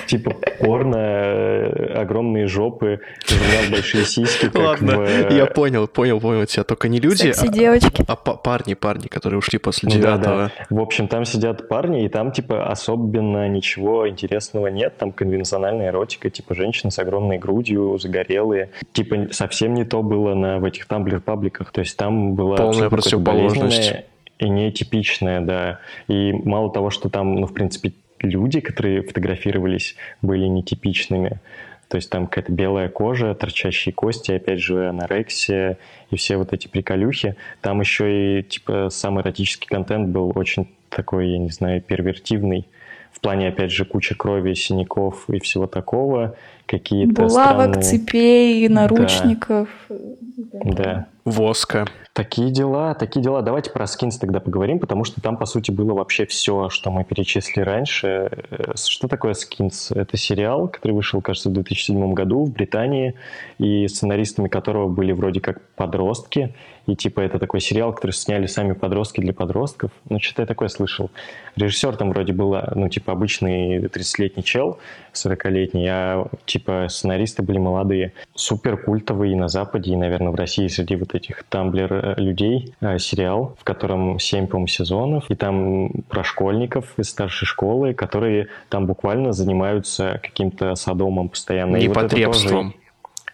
[0.06, 4.50] Типа порно, э, огромные жопы, журнал большие сиськи.
[4.50, 5.32] Как Ладно, в...
[5.32, 6.64] я понял, понял, понял тебя.
[6.64, 8.04] Только не люди, а, девочки.
[8.08, 10.38] а, а парни, парни, которые ушли после девятого.
[10.38, 10.76] Да, да.
[10.76, 14.98] В общем, там сидят парни, и там типа особенно ничего интересного нет.
[14.98, 18.70] Там конвенциональная эротика, типа женщины с огромной грудью, загорелые.
[18.94, 21.72] Типа совсем не то было на в этих тамблер-пабликах.
[21.72, 23.96] То есть там была полная противоположность
[24.42, 25.80] и нетипичная, да.
[26.08, 31.40] И мало того, что там, ну, в принципе, люди, которые фотографировались, были нетипичными.
[31.88, 35.78] То есть там какая-то белая кожа, торчащие кости, опять же, анорексия
[36.10, 37.36] и все вот эти приколюхи.
[37.62, 42.66] Там еще и, типа, сам эротический контент был очень такой, я не знаю, первертивный.
[43.12, 46.36] В плане, опять же, куча крови, синяков и всего такого.
[46.66, 47.82] Какие-то Булавок, странные...
[47.82, 49.68] цепей, наручников.
[49.90, 50.74] Да.
[50.74, 51.08] да.
[51.26, 51.86] Воска.
[52.14, 53.42] Такие дела, такие дела.
[53.42, 57.06] Давайте про скинс тогда поговорим, потому что там, по сути, было вообще все, что мы
[57.06, 58.30] перечислили раньше.
[58.50, 59.92] Э, что такое скинс?
[59.92, 63.16] Это сериал, который вышел, кажется, в 2007 году в Британии,
[63.60, 66.54] и сценаристами которого были вроде как подростки.
[66.88, 69.92] И типа это такой сериал, который сняли сами подростки для подростков.
[70.10, 71.12] Ну, что-то я такое слышал.
[71.56, 74.80] Режиссер там вроде был, ну, типа обычный 30-летний чел,
[75.14, 78.14] 40-летний, а типа сценаристы были молодые.
[78.36, 82.74] Супер культовый и на Западе, и, наверное, в России среди вот этих тамблер Э, людей
[82.82, 88.48] э, сериал, в котором 7, по сезонов, и там про школьников из старшей школы, которые
[88.70, 91.78] там буквально занимаются каким-то садомом постоянно.
[91.78, 92.74] И вот это тоже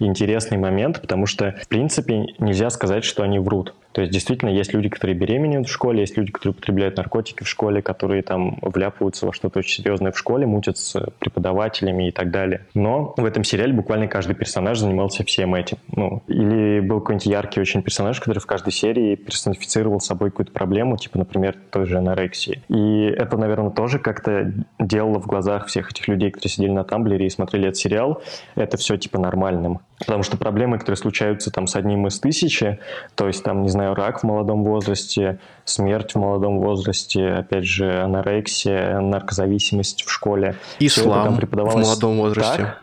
[0.05, 3.73] интересный момент, потому что, в принципе, нельзя сказать, что они врут.
[3.97, 7.49] То есть, действительно, есть люди, которые беременеют в школе, есть люди, которые употребляют наркотики в
[7.49, 12.29] школе, которые там вляпываются во что-то очень серьезное в школе, мутят с преподавателями и так
[12.29, 12.67] далее.
[12.75, 15.77] Но в этом сериале буквально каждый персонаж занимался всем этим.
[15.95, 20.97] Ну, или был какой-нибудь яркий очень персонаж, который в каждой серии персонифицировал собой какую-то проблему,
[20.97, 22.61] типа, например, той же анорексии.
[22.69, 27.25] И это, наверное, тоже как-то делало в глазах всех этих людей, которые сидели на Тамблере
[27.25, 28.21] и смотрели этот сериал,
[28.55, 29.79] это все, типа, нормальным.
[29.99, 32.79] Потому что проблемы, которые случаются там с одним из тысячи,
[33.15, 38.01] то есть там, не знаю, рак в молодом возрасте, смерть в молодом возрасте, опять же,
[38.01, 40.55] анорексия, наркозависимость в школе.
[40.79, 42.75] Ислам там преподавалось в молодом возрасте.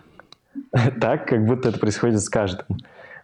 [0.73, 2.67] Так, так, как будто это происходит с каждым.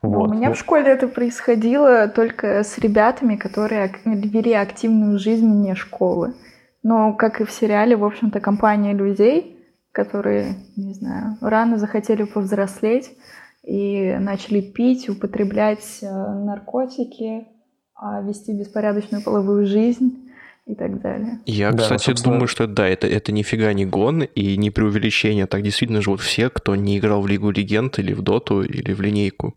[0.03, 0.31] Вот.
[0.31, 6.35] У меня в школе это происходило только с ребятами, которые вели активную жизнь вне школы.
[6.83, 9.59] Но, как и в сериале, в общем-то, компания людей,
[9.93, 13.11] которые, не знаю, рано захотели повзрослеть,
[13.63, 17.47] и начали пить, употреблять э, наркотики,
[17.95, 20.31] а вести беспорядочную половую жизнь
[20.67, 21.41] и так далее.
[21.47, 22.35] Я, да, кстати, собственно...
[22.35, 25.47] думаю, что да, это, это нифига не гон и не преувеличение.
[25.47, 29.01] Так действительно живут все, кто не играл в Лигу Легенд или в Доту или в
[29.01, 29.55] линейку.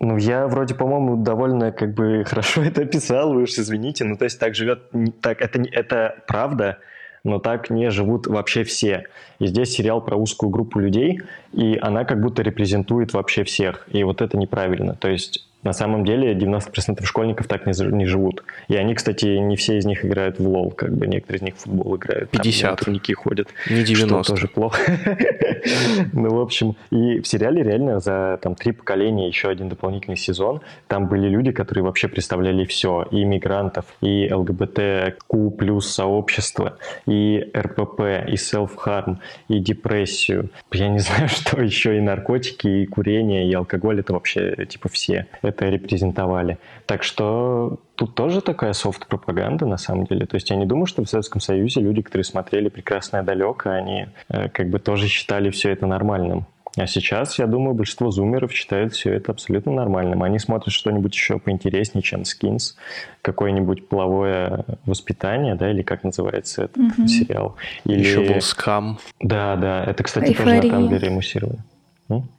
[0.00, 4.04] Ну, я вроде, по-моему, довольно как бы хорошо это описал, вы уж извините.
[4.04, 6.78] Ну, то есть так живет, так, это, это правда,
[7.24, 9.04] но так не живут вообще все.
[9.38, 11.20] И здесь сериал про узкую группу людей,
[11.52, 13.86] и она как будто репрезентует вообще всех.
[13.90, 14.94] И вот это неправильно.
[14.94, 18.44] То есть На самом деле 90% школьников так не, не живут.
[18.68, 21.56] И они, кстати, не все из них играют в лол, как бы некоторые из них
[21.56, 22.30] в футбол играют.
[22.30, 22.68] 50.
[22.68, 23.48] Там турники ходят.
[23.68, 24.22] Не 90.
[24.22, 24.80] Что тоже плохо.
[26.12, 30.60] ну, в общем, и в сериале реально за там три поколения еще один дополнительный сезон.
[30.86, 33.06] Там были люди, которые вообще представляли все.
[33.10, 35.16] И иммигрантов, и ЛГБТК
[35.58, 39.18] плюс сообщество, и РПП, и селф-харм,
[39.48, 40.50] и депрессию.
[40.72, 44.00] Я не знаю, что еще, и наркотики, и курение, и алкоголь.
[44.00, 46.58] Это вообще типа все это репрезентовали.
[46.86, 50.26] Так что тут тоже такая софт-пропаганда на самом деле.
[50.26, 54.06] То есть я не думаю, что в Советском Союзе люди, которые смотрели «Прекрасное далеко», они
[54.28, 56.46] э, как бы тоже считали все это нормальным.
[56.76, 60.22] А сейчас, я думаю, большинство зумеров считают все это абсолютно нормальным.
[60.22, 62.76] Они смотрят что-нибудь еще поинтереснее, чем скинс,
[63.22, 67.06] какое-нибудь половое воспитание, да, или как называется этот mm-hmm.
[67.06, 67.56] сериал.
[67.84, 68.00] Или...
[68.00, 68.98] Еще был скам.
[69.20, 70.60] Да, да, это, кстати, Эйфория.
[70.60, 71.64] тоже на Тамблере муссировано.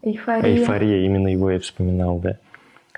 [0.01, 0.57] Эйфория.
[0.57, 2.37] Эйфория, именно его я вспоминал, да.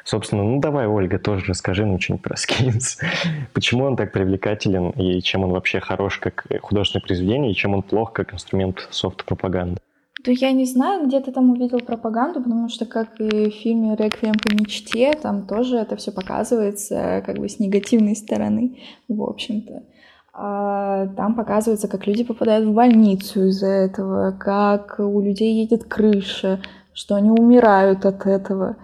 [0.03, 2.97] Собственно, ну давай, Ольга, тоже расскажи нам что-нибудь про Скинс.
[3.53, 7.83] Почему он так привлекателен и чем он вообще хорош как художественное произведение, и чем он
[7.83, 9.79] плох как инструмент софт-пропаганды?
[10.23, 13.95] Да я не знаю, где ты там увидел пропаганду, потому что, как и в фильме
[13.95, 19.83] «Реквием по мечте», там тоже это все показывается как бы с негативной стороны, в общем-то.
[20.33, 26.61] А там показывается, как люди попадают в больницу из-за этого, как у людей едет крыша,
[26.93, 28.77] что они умирают от этого.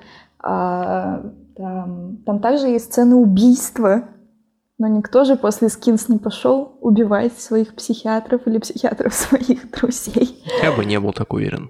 [0.50, 1.24] А,
[1.58, 4.04] там, там также есть сцены убийства,
[4.78, 10.42] но никто же после скинс не пошел убивать своих психиатров или психиатров своих друзей.
[10.64, 11.70] Я бы не был так уверен.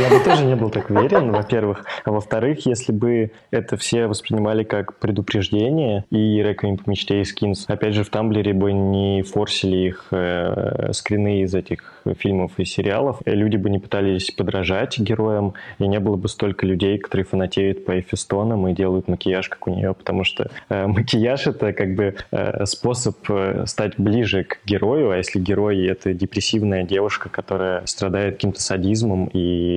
[0.00, 1.84] Я бы тоже не был так уверен, во-первых.
[2.04, 7.64] А во-вторых, если бы это все воспринимали как предупреждение и Реквием по мечте и Скинс,
[7.68, 13.20] опять же, в Тамблере бы не форсили их э, скрины из этих фильмов и сериалов,
[13.24, 17.84] и люди бы не пытались подражать героям, и не было бы столько людей, которые фанатеют
[17.84, 22.16] по Эфестонам и делают макияж, как у нее, потому что э, макияж— это как бы
[22.30, 28.34] э, способ э, стать ближе к герою, а если герой— это депрессивная девушка, которая страдает
[28.34, 29.67] каким-то садизмом и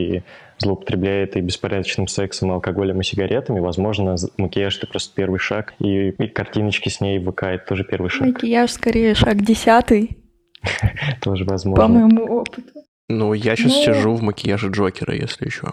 [0.58, 6.28] злоупотребляет и беспорядочным сексом, алкоголем и сигаретами, возможно, макияж это просто первый шаг, и, и
[6.28, 8.28] картиночки с ней в ВК это тоже первый шаг.
[8.28, 10.18] Макияж скорее шаг десятый.
[11.22, 11.82] Тоже возможно.
[11.82, 12.82] По моему опыту.
[13.10, 13.84] Ну, я сейчас ну.
[13.84, 15.68] сижу в макияже Джокера, если еще.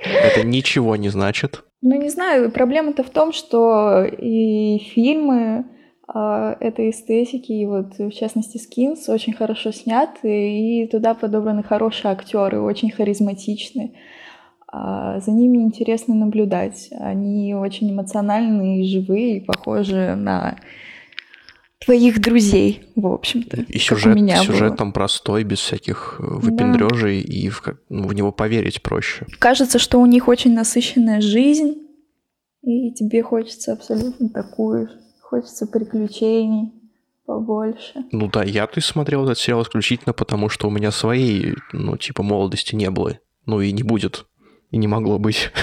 [0.00, 1.64] Это ничего не значит.
[1.80, 5.64] Ну, не знаю, проблема-то в том, что и фильмы,
[6.10, 12.60] этой эстетики, и вот в частности Скинс очень хорошо сняты, и туда подобраны хорошие актеры,
[12.60, 13.94] очень харизматичны.
[14.70, 16.88] А, за ними интересно наблюдать.
[16.92, 20.58] Они очень эмоциональные, живые, и похожи на
[21.84, 23.62] твоих друзей, в общем-то.
[23.62, 27.32] И сюжет, сюжет там простой, без всяких э, выпендрежей, да.
[27.32, 29.26] и в, ну, в него поверить проще.
[29.38, 31.76] Кажется, что у них очень насыщенная жизнь,
[32.62, 34.90] и тебе хочется абсолютно такую
[35.28, 36.72] Хочется приключений
[37.26, 38.06] побольше.
[38.12, 42.22] Ну да, я то смотрел этот сериал исключительно потому, что у меня своей, ну, типа,
[42.22, 43.18] молодости не было.
[43.44, 44.24] Ну и не будет.
[44.70, 45.50] И не могло быть.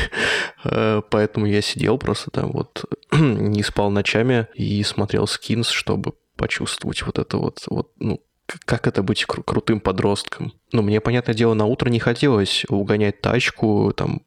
[0.68, 7.04] Э, поэтому я сидел просто там вот, не спал ночами и смотрел скинс, чтобы почувствовать
[7.04, 8.20] вот это вот, вот ну,
[8.66, 10.54] как это быть кру- крутым подростком.
[10.72, 14.24] Ну, мне, понятное дело, на утро не хотелось угонять тачку, там,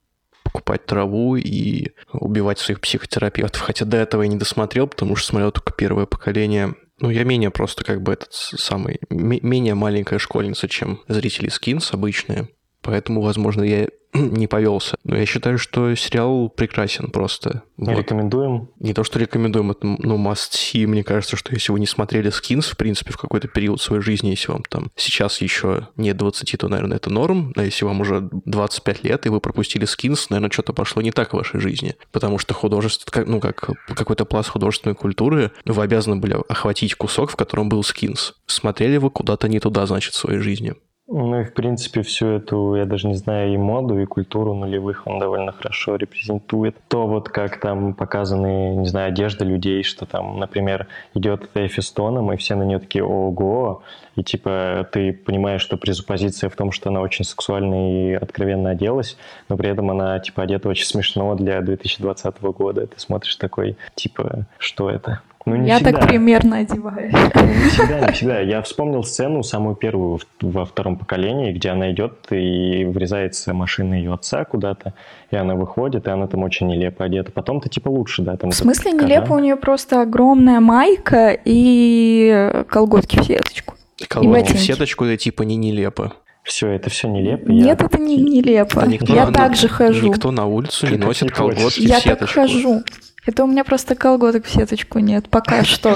[0.48, 3.60] покупать траву и убивать своих психотерапевтов.
[3.60, 6.74] Хотя до этого я не досмотрел, потому что смотрел только первое поколение.
[7.00, 8.98] Ну, я менее просто как бы этот самый...
[9.10, 12.48] менее маленькая школьница, чем зрители Скинс обычные.
[12.88, 14.96] Поэтому, возможно, я не повелся.
[15.04, 17.64] Но я считаю, что сериал прекрасен просто.
[17.76, 17.98] Вот.
[17.98, 18.70] Рекомендуем?
[18.80, 20.86] Не то, что рекомендуем, это, ну, must see.
[20.86, 24.30] Мне кажется, что если вы не смотрели Skins, в принципе, в какой-то период своей жизни,
[24.30, 27.52] если вам там сейчас еще нет 20, то, наверное, это норм.
[27.56, 31.34] А если вам уже 25 лет, и вы пропустили Skins, наверное, что-то пошло не так
[31.34, 31.94] в вашей жизни.
[32.10, 37.36] Потому что художество, ну, как какой-то пласт художественной культуры, вы обязаны были охватить кусок, в
[37.36, 38.32] котором был Skins.
[38.46, 40.74] Смотрели вы куда-то не туда, значит, в своей жизни.
[41.10, 45.06] Ну и, в принципе, всю эту, я даже не знаю, и моду, и культуру нулевых
[45.06, 46.76] он довольно хорошо репрезентует.
[46.88, 52.30] То вот как там показаны, не знаю, одежда людей, что там, например, идет Эйфи Стоном,
[52.30, 53.82] и все на нее такие «Ого!»,
[54.16, 59.16] и типа ты понимаешь, что презуппозиция в том, что она очень сексуально и откровенно оделась,
[59.48, 62.86] но при этом она типа одета очень смешно для 2020 года.
[62.86, 65.22] Ты смотришь такой, типа, что это?
[65.48, 65.92] Ну, не Я всегда.
[65.92, 67.12] так примерно одеваюсь.
[67.12, 68.40] Не всегда, не всегда.
[68.40, 74.12] Я вспомнил сцену, самую первую во втором поколении, где она идет и врезается машина ее
[74.14, 74.94] отца куда-то,
[75.30, 77.32] и она выходит, и она там очень нелепо одета.
[77.32, 78.36] Потом-то типа лучше, да?
[78.36, 79.32] Там в смысле нелепо?
[79.32, 83.74] У нее просто огромная майка и колготки в сеточку.
[84.08, 86.12] Колготки в сеточку это типа не нелепо.
[86.44, 87.50] Все, это все нелепо.
[87.50, 88.80] Нет, это не нелепо.
[88.80, 90.06] Да никто я на- так же хожу.
[90.06, 91.56] Никто на улицу не носит не ходишь.
[91.58, 92.40] колготки Я в так сеточку.
[92.40, 92.82] хожу.
[93.28, 95.94] Это у меня просто колготок в сеточку нет, пока что.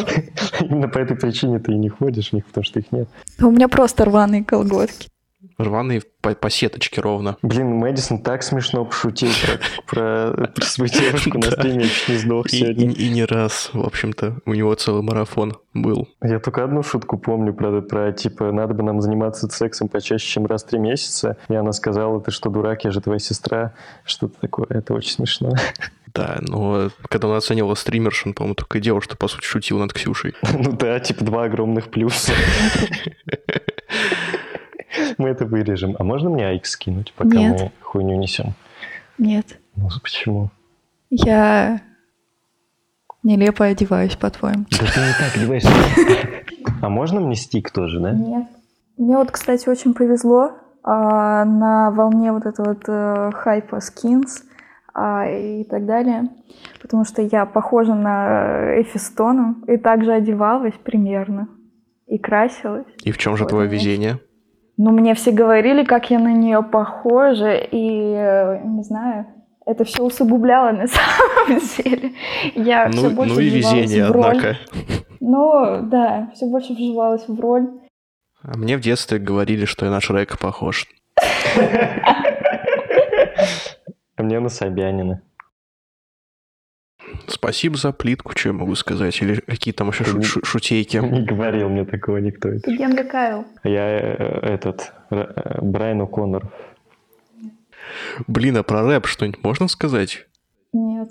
[0.61, 3.09] Именно по этой причине ты и не ходишь в них, потому что их нет.
[3.41, 5.09] У меня просто рваные колготки.
[5.57, 7.39] Рваные по, по сеточке ровно.
[7.41, 9.30] Блин, Мэдисон так смешно пошутил
[9.87, 12.91] про, про, про свою девушку на стриме, чуть не сдох И, сегодня.
[12.91, 16.09] и- и не раз, в общем-то, у него целый марафон был.
[16.22, 20.45] Я только одну шутку помню про, про, типа, надо бы нам заниматься сексом почаще, чем
[20.45, 21.39] раз в три месяца.
[21.49, 23.72] И она сказала, ты что, дурак, я же твоя сестра.
[24.05, 25.55] Что-то такое, это очень смешно.
[26.14, 29.78] Да, но когда он оценивал стримерш, он, по-моему, только и делал, что, по сути, шутил
[29.78, 30.34] над Ксюшей.
[30.52, 32.32] Ну да, типа два огромных плюса.
[35.18, 35.96] Мы это вырежем.
[35.98, 37.60] А можно мне айк скинуть, пока Нет.
[37.60, 38.52] мы хуйню несем?
[39.16, 39.58] Нет.
[39.74, 40.50] Ну, почему?
[41.08, 41.80] Я
[43.22, 44.66] нелепо одеваюсь, по-твоему.
[44.70, 45.70] Да ты не так одеваешься.
[46.82, 48.12] А можно мне стик тоже, да?
[48.12, 48.48] Нет.
[48.98, 50.52] Мне вот, кстати, очень повезло
[50.82, 54.42] а, на волне вот этого вот э, хайпа скинс
[54.95, 56.28] и так далее,
[56.80, 61.49] потому что я похожа на Эфистону и также одевалась примерно
[62.07, 62.86] и красилась.
[63.03, 64.20] И в чем же твое везение?
[64.76, 69.26] Но мне все говорили, как я на нее похожа, и э, не знаю,
[69.64, 72.12] это все усугубляло на самом деле.
[72.55, 74.24] Я все Ну, больше ну и везение, в роль.
[74.26, 74.57] однако.
[75.20, 77.68] Ну, да, все больше вживалась в роль.
[78.43, 80.86] А мне в детстве говорили, что я на Шрека похож.
[84.23, 85.23] Мне на Собянина.
[87.27, 89.20] Спасибо за плитку, что я могу сказать.
[89.20, 90.97] Или какие там еще шу- шу- шутейки.
[91.03, 92.51] Не говорил мне такого никто.
[92.51, 93.45] Генри Кайл.
[93.64, 94.14] Я э,
[94.55, 96.49] этот, э, Брайан О'Коннор.
[98.29, 100.27] Блин, а про рэп что-нибудь можно сказать?
[100.73, 101.11] Нет.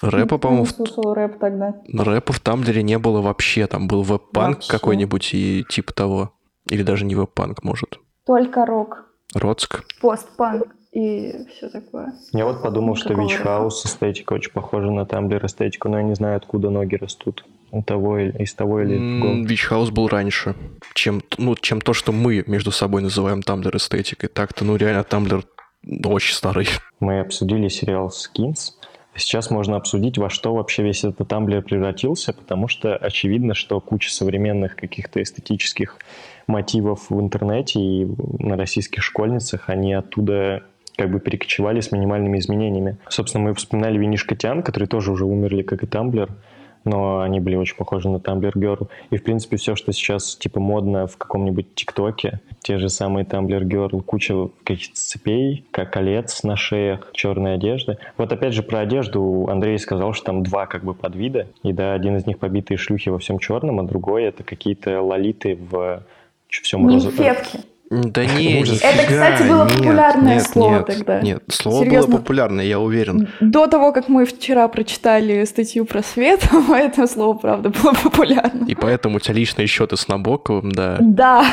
[0.00, 1.74] Рэпа, Я по-моему, не слушала рэп тогда.
[1.86, 3.66] в- рэпа в Тамблере не было вообще.
[3.66, 4.70] Там был web-punk Вообще.
[4.70, 6.34] какой-нибудь и типа того.
[6.68, 7.98] Или даже не web-punk, может.
[8.26, 9.84] Только рок, Рок.
[10.00, 12.14] постпанк и все такое.
[12.32, 16.14] Я вот подумал, что Вич Хаус эстетика очень похожа на Тамблер эстетику, но я не
[16.14, 17.44] знаю, откуда ноги растут.
[17.72, 19.44] У того или из того или другого.
[19.44, 20.54] Вич Хаус был раньше,
[20.94, 24.28] чем, ну, чем то, что мы между собой называем Тамблер эстетикой.
[24.28, 25.44] Так-то, ну, реально, Тамблер
[26.04, 26.68] очень старый.
[27.00, 28.78] Мы обсудили сериал «Skins».
[29.16, 34.12] Сейчас можно обсудить, во что вообще весь этот Тамблер превратился, потому что очевидно, что куча
[34.12, 35.98] современных каких-то эстетических
[36.46, 38.06] мотивов в интернете и
[38.38, 40.64] на российских школьницах, они оттуда
[40.96, 42.98] как бы перекочевали с минимальными изменениями.
[43.08, 46.30] Собственно, мы вспоминали Винишка Тян, которые тоже уже умерли, как и Тамблер,
[46.84, 48.88] но они были очень похожи на Tumblr Girl.
[49.10, 53.62] И, в принципе, все, что сейчас, типа, модно в каком-нибудь ТикТоке, те же самые Tumblr
[53.62, 57.98] Girl, куча каких-то цепей, как колец на шеях, черной одежды.
[58.18, 61.48] Вот опять же про одежду Андрей сказал, что там два как бы подвида.
[61.62, 65.56] И да, один из них побитые шлюхи во всем черном, а другой это какие-то лолиты
[65.56, 66.04] в
[66.48, 67.16] всем розовом.
[67.16, 67.73] Нимфетки.
[67.90, 68.74] Да не, Ужас.
[68.74, 71.20] нифига, Это, кстати, было нет, популярное нет, слово нет, тогда.
[71.20, 72.10] Нет, слово Серьезно.
[72.10, 73.28] было популярное, я уверен.
[73.40, 78.64] До того, как мы вчера прочитали статью про свет, это слово, правда, было популярно.
[78.66, 80.98] И поэтому у тебя личные счеты с Набоковым, да.
[81.00, 81.44] Да.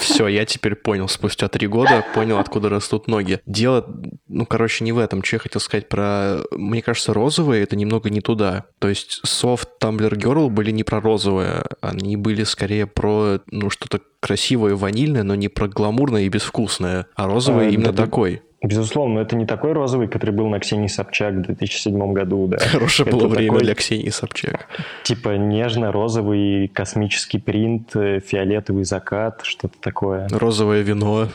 [0.00, 3.40] Все, я теперь понял, спустя три года понял, откуда растут ноги.
[3.46, 3.86] Дело,
[4.28, 5.22] ну, короче, не в этом.
[5.22, 6.38] Что я хотел сказать про...
[6.50, 8.64] Мне кажется, розовые— это немного не туда.
[8.78, 14.00] То есть софт Tumblr Girl были не про розовое, они были скорее про, ну, что-то
[14.24, 17.06] красивое, ванильное, но не про гламурное и безвкусное.
[17.14, 18.40] А розовый А, именно да, такой.
[18.62, 22.56] Безусловно, но это не такой розовый, который был на Ксении Собчак в 2007 году, да.
[22.72, 24.66] Хорошее Это было время такой, для Ксении Собчак.
[25.02, 30.26] Типа нежно-розовый космический принт, э, фиолетовый закат, что-то такое.
[30.30, 31.28] Розовое вино.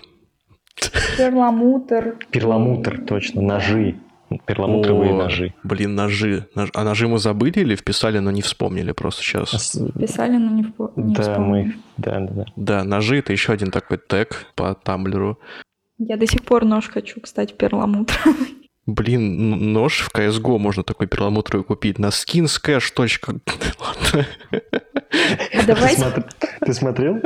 [1.16, 2.16] Перламутр.
[2.32, 3.98] Перламутр, точно, ножи.
[4.46, 5.54] Перламутровые О, ножи.
[5.64, 6.48] Блин, ножи.
[6.56, 9.50] Нож- А ножи мы забыли или вписали, но не вспомнили просто сейчас?
[9.52, 11.48] С- Писали, но не, впо- не Да, вспомню.
[11.66, 11.76] мы...
[11.98, 12.46] Да, да, да.
[12.56, 15.40] Да, ножи это еще один такой тег по тамблеру.
[15.98, 18.18] Я до сих пор нож хочу, кстати, перламутр.
[18.86, 22.92] Блин, нож в CSGO можно такой перламутровый купить на skinscash.
[23.80, 24.26] Ладно.
[25.54, 26.26] А давайте,
[26.62, 27.20] ты смотрел?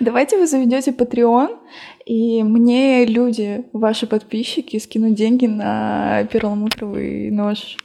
[0.00, 1.58] давайте вы заведете Patreon,
[2.08, 7.76] и мне люди, ваши подписчики, скинут деньги на перламутровый нож.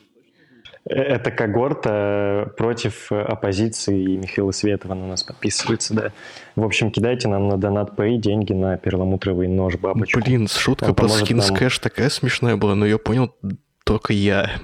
[0.89, 6.11] Э, Это когорта против э, оппозиции, и Михаила Светова на нас подписывается, да.
[6.55, 10.21] В общем, кидайте нам на донат Pay деньги на перламутровый нож бабочку.
[10.21, 11.39] Блин, шутка Он про поможет нам.
[11.39, 13.35] skinscash такая смешная была, но ее понял
[13.83, 14.49] только я.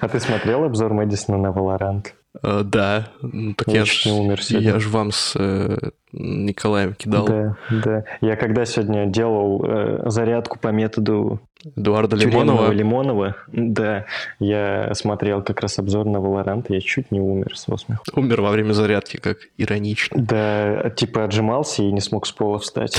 [0.00, 2.06] А ты смотрел обзор Мэдисона на Valorant?
[2.42, 4.70] Э, да, ну, так я, ж, умер сегодня.
[4.70, 7.26] я ж вам с э, Николаем кидал.
[7.26, 8.04] Да, да.
[8.20, 11.40] Я когда сегодня делал э, зарядку по методу
[11.76, 12.70] Эдуарда Лимонова.
[12.72, 14.06] Лимонова, да,
[14.38, 18.02] я смотрел как раз обзор на Valorant, и я чуть не умер со смеху.
[18.14, 20.16] Умер во время зарядки, как иронично.
[20.20, 22.96] Да, типа отжимался и не смог с пола встать.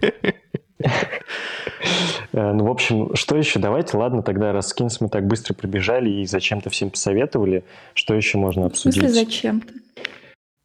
[2.32, 3.58] Э, Ну, в общем, что еще?
[3.58, 7.64] Давайте, ладно, тогда раз скинс мы так быстро пробежали и зачем-то всем посоветовали,
[7.94, 9.26] что еще можно В смысле, обсудить?
[9.28, 9.72] зачем-то?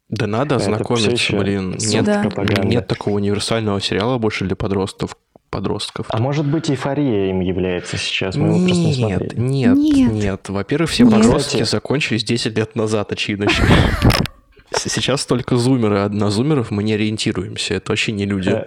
[0.08, 1.76] Да надо ознакомиться, блин.
[1.78, 5.16] Нет, нет такого универсального сериала больше для подростков.
[5.50, 6.06] подростков.
[6.10, 8.36] А может быть, эйфория им является сейчас?
[8.36, 9.34] Мы его просто не Нет, смотрели.
[9.40, 10.12] нет, Нет.
[10.12, 10.48] нет.
[10.48, 11.12] Во-первых, все Нет.
[11.14, 13.48] подростки Кстати- закончились 10 лет назад, очевидно.
[14.76, 17.74] Сейчас только зумеры, а на зумеров мы не ориентируемся.
[17.74, 18.62] Это вообще не люди.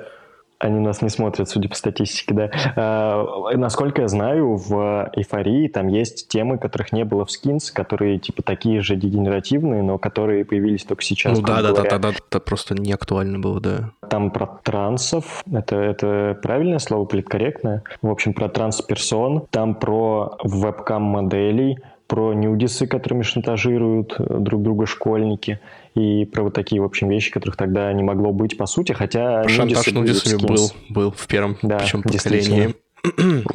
[0.61, 2.51] Они нас не смотрят, судя по статистике, да.
[2.75, 8.19] А, Насколько я знаю, в эйфории там есть темы, которых не было в скинс, которые
[8.19, 11.39] типа такие же дегенеративные, но которые появились только сейчас.
[11.39, 11.89] Ну да, да, да, говоря.
[11.89, 13.89] тогда это просто не актуально было, да.
[14.07, 17.81] Там про трансов, это, это правильное слово, политкорректное?
[18.03, 21.79] В общем, про трансперсон, там про вебкам-моделей,
[22.11, 25.61] про нюдисы, которыми шантажируют э, друг друга школьники,
[25.95, 29.47] и про вот такие, в общем, вещи, которых тогда не могло быть по сути, хотя
[29.47, 32.75] Шантаж нюдисы нудисами был, был в первом Да, причем поколении.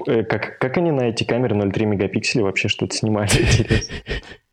[0.06, 3.28] Э, Как, как они на эти камеры 0,3 мегапикселя вообще что-то снимали?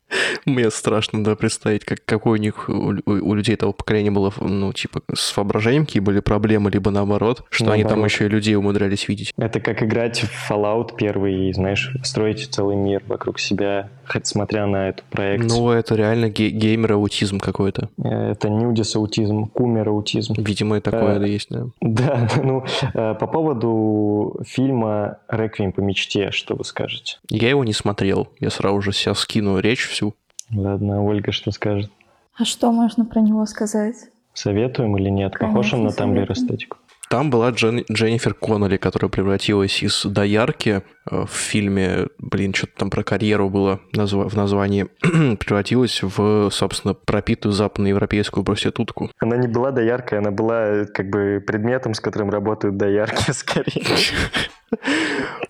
[0.44, 4.72] Мне страшно, да, представить, как, какой у них, у, у- людей того поколения было, ну,
[4.72, 8.10] типа, с воображением какие были проблемы, либо наоборот, что они там Наоборот.
[8.12, 9.32] еще и людей умудрялись видеть.
[9.36, 14.66] Это как играть в Fallout первый и, знаешь, строить целый мир вокруг себя, хоть смотря
[14.66, 15.48] на эту проекцию.
[15.60, 17.88] Ну, это реально ге- геймер-аутизм какой-то.
[17.98, 20.34] Э, Это нюдис аутизм, кумер аутизм.
[20.36, 21.66] Видимо, и такое Э, есть, да.
[21.80, 27.18] Да, ну, э, по поводу фильма «Реквием по мечте», что вы скажете?
[27.30, 28.28] Я его не смотрел.
[28.40, 30.03] Я сразу же себя скину речь всю.
[30.52, 31.90] Ладно, Ольга что скажет?
[32.36, 33.96] А что можно про него сказать?
[34.34, 35.38] Советуем или нет?
[35.38, 36.46] Похож он на Конечно, Тамблер советуем.
[36.56, 36.76] эстетику?
[37.10, 42.90] Там была Джен- Дженнифер Коннелли, которая превратилась из доярки э, в фильме, блин, что-то там
[42.90, 44.86] про карьеру было назва- в названии,
[45.36, 49.10] превратилась в, собственно, пропитую западноевропейскую проститутку.
[49.20, 53.84] Она не была дояркой, она была э, как бы предметом, с которым работают доярки, скорее.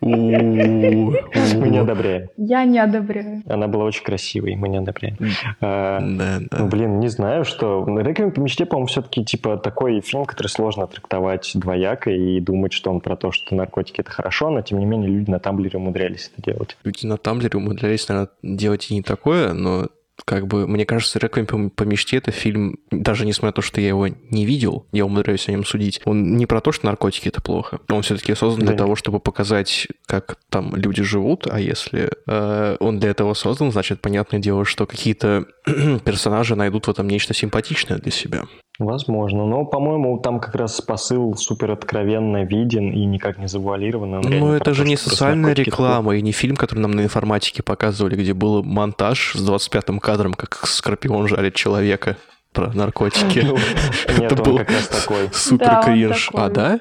[0.01, 2.29] Мы не одобряем.
[2.37, 3.43] Я не одобряю.
[3.49, 5.17] Она была очень красивой, мы не одобряем.
[5.61, 7.85] А, Ну, блин, не знаю, что...
[7.99, 12.91] «Реквием по мечте», по-моему, все-таки, типа, такой фильм, который сложно трактовать двояко и думать, что
[12.91, 16.31] он про то, что наркотики— это хорошо, но, тем не менее, люди на Тамблере умудрялись
[16.37, 16.77] это делать.
[16.85, 19.89] Люди на Тамблере умудрялись, наверное, делать и не такое, но
[20.25, 23.81] как бы, мне кажется, «Реквием по- по мечте»— это фильм, даже несмотря на то, что
[23.81, 27.29] я его не видел, я умудряюсь о нем судить, он не про то, что наркотики—
[27.31, 27.81] это плохо.
[27.89, 28.85] Он все-таки создан для Да.
[28.85, 34.01] того, чтобы показать, как там люди живут, а если э, он для этого создан, значит,
[34.01, 35.47] понятное дело, что какие-то
[36.05, 38.45] персонажи найдут в этом нечто симпатичное для себя.
[38.81, 39.47] Возможно.
[39.47, 44.11] Но, по-моему, там как раз посыл супер откровенно виден и никак не завуалирован.
[44.11, 48.17] Ну, реально это же не социальная реклама и не фильм, который нам на информатике показывали,
[48.17, 52.17] где был монтаж с 25-м кадром, как Скорпион жарит человека
[52.53, 53.39] про наркотики.
[54.19, 55.29] Нет, Это он был как раз такой.
[55.33, 56.31] Супер кринж.
[56.35, 56.81] А, да?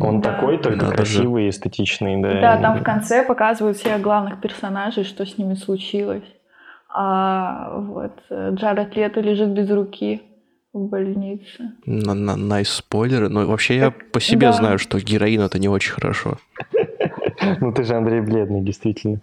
[0.00, 0.32] Он Да.
[0.32, 1.18] такой, только Надо же.
[1.18, 2.22] красивый и эстетичный.
[2.22, 6.24] Да, Да, там в конце показывают всех главных персонажей, что с ними случилось.
[6.88, 10.22] А вот э, Джаред Лето лежит без руки
[10.76, 11.72] в больнице.
[11.84, 13.28] На, на, найс спойлеры.
[13.28, 14.52] Но вообще я по себе да.
[14.52, 16.38] знаю, что героин это не очень хорошо.
[17.60, 19.20] Ну, ты же Андрей Бледный, действительно.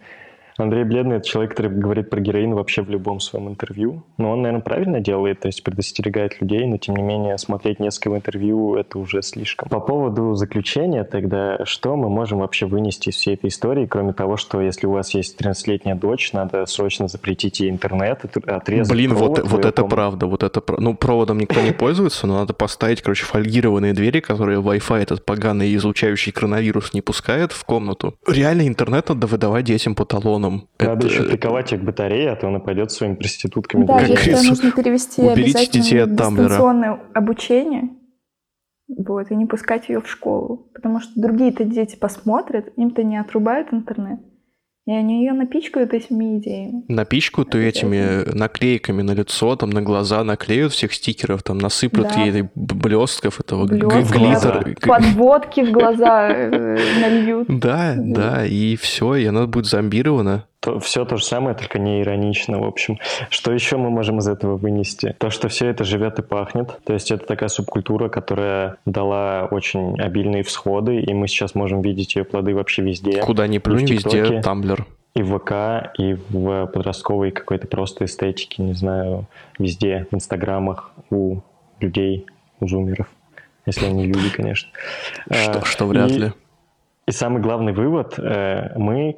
[0.58, 4.04] Андрей Бледный– это человек, который говорит про героин вообще в любом своем интервью.
[4.18, 8.16] Но он, наверное, правильно делает, то есть предостерегает людей, но, тем не менее, смотреть несколько
[8.16, 9.70] интервью– это уже слишком.
[9.70, 14.38] По поводу заключения тогда, что мы можем вообще вынести из всей этой истории, кроме того,
[14.38, 19.14] что если у вас есть 13-летняя дочь, надо срочно запретить ей интернет, отр- отрезать Блин,
[19.14, 19.96] вот, провод вот её это комнате.
[19.96, 24.60] правда, вот это Ну, проводом никто не пользуется, но надо поставить, короче, фольгированные двери, которые
[24.62, 28.14] Wi-Fi этот поганый излучающий коронавирус не пускает в комнату.
[28.28, 30.06] Реально интернет надо выдавать детям по
[30.44, 30.68] талонам.
[30.80, 33.86] Надо Это- еще приковать их к батарее, а то она пойдет своими проститутками.
[33.86, 36.48] Да, как если говорится, нужно перевести уберите обязательно детей от Тамблера.
[36.48, 37.90] дистанционное обучение,
[38.88, 40.70] вот, и не пускать ее в школу.
[40.74, 44.20] Потому что другие-то дети посмотрят, им-то не отрубают интернет.
[44.86, 46.84] И они ее напичкают этими идеями.
[46.90, 52.22] Напичкают ее этими наклейками на лицо, там на глаза наклеют всех стикеров, там насыплют Да.
[52.22, 54.62] ей блестков, этого г- Блестки, глиттера.
[54.66, 54.72] да.
[54.72, 57.48] Г- Подводки в глаза э, нальют.
[57.48, 60.48] Да, да, и все, и она будет зомбирована.
[60.64, 62.98] То, все то же самое, только не иронично, в общем.
[63.30, 65.14] Что еще мы можем из этого вынести?
[65.20, 66.80] То, что все это живет и пахнет.
[66.86, 72.16] То есть это такая субкультура, которая дала очень обильные всходы, и мы сейчас можем видеть
[72.16, 73.22] ее плоды вообще везде.
[73.22, 74.42] Куда ни плюнь, везде.
[74.42, 74.86] Тамблер.
[75.16, 79.26] и в ВК, и в подростковой какой-то просто эстетике, не знаю,
[79.60, 81.42] везде, в инстаграмах у
[81.82, 82.26] людей,
[82.62, 83.08] у зумеров.
[83.66, 84.70] Если они люди, конечно.
[85.30, 86.32] Что, а, что вряд и, ли.
[87.06, 89.18] И самый главный вывод, э, мы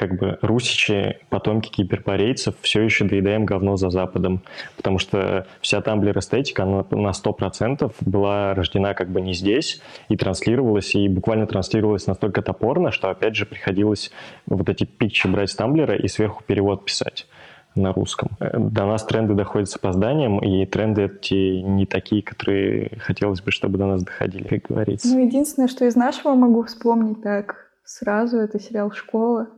[0.00, 4.42] как бы русичи, потомки киберпарейцев, все еще доедаем говно за Западом,
[4.78, 10.16] потому что вся тамблер эстетика, она на 100% была рождена как бы не здесь и
[10.16, 14.10] транслировалась, и буквально транслировалась настолько топорно, что опять же приходилось
[14.46, 17.26] вот эти пикчи брать с тамблера и сверху перевод писать
[17.74, 18.30] на русском.
[18.40, 23.76] До нас тренды доходят с опозданием, и тренды эти не такие, которые хотелось бы, чтобы
[23.76, 25.08] до нас доходили, как говорится.
[25.08, 29.48] Ну, единственное, что из нашего могу вспомнить так сразу, это сериал «Школа».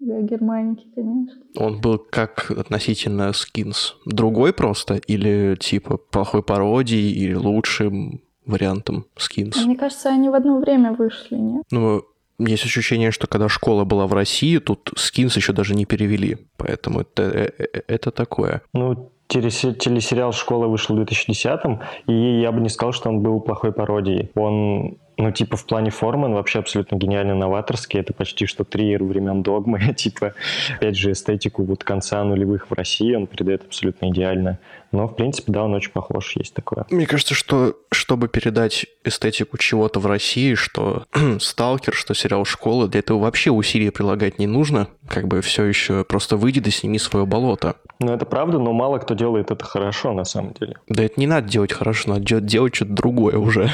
[0.00, 1.42] Для Германики, конечно.
[1.56, 3.96] Он был как относительно скинс?
[4.06, 4.94] Другой просто?
[4.94, 9.58] Или типа плохой пародией, или лучшим вариантом скинс?
[9.58, 11.64] А мне кажется, они в одно время вышли, нет?
[11.70, 12.04] Ну,
[12.38, 16.38] есть ощущение, что когда школа была в России, тут скинс еще даже не перевели.
[16.56, 18.62] Поэтому это, э, э, это такое.
[18.72, 23.72] Ну, телесериал «Школа» вышел в 2010-м, и я бы не сказал, что он был плохой
[23.72, 24.30] пародией.
[24.34, 28.00] Он ну, типа, в плане формы он вообще абсолютно гениально новаторский.
[28.00, 29.94] Это почти что триер времен догмы.
[29.96, 30.34] типа,
[30.76, 34.58] опять же, эстетику вот конца нулевых в России он передает абсолютно идеально.
[34.92, 36.86] Но, в принципе, да, он очень похож, есть такое.
[36.90, 41.04] Мне кажется, что чтобы передать эстетику чего-то в России, что
[41.38, 44.88] «Сталкер», что сериал «Школа», для этого вообще усилия прилагать не нужно.
[45.06, 47.76] Как бы все еще просто выйди да сними свое болото.
[47.98, 50.76] Ну, это правда, но мало кто делает это хорошо, на самом деле.
[50.88, 53.70] Да это не надо делать хорошо, надо делать что-то другое уже.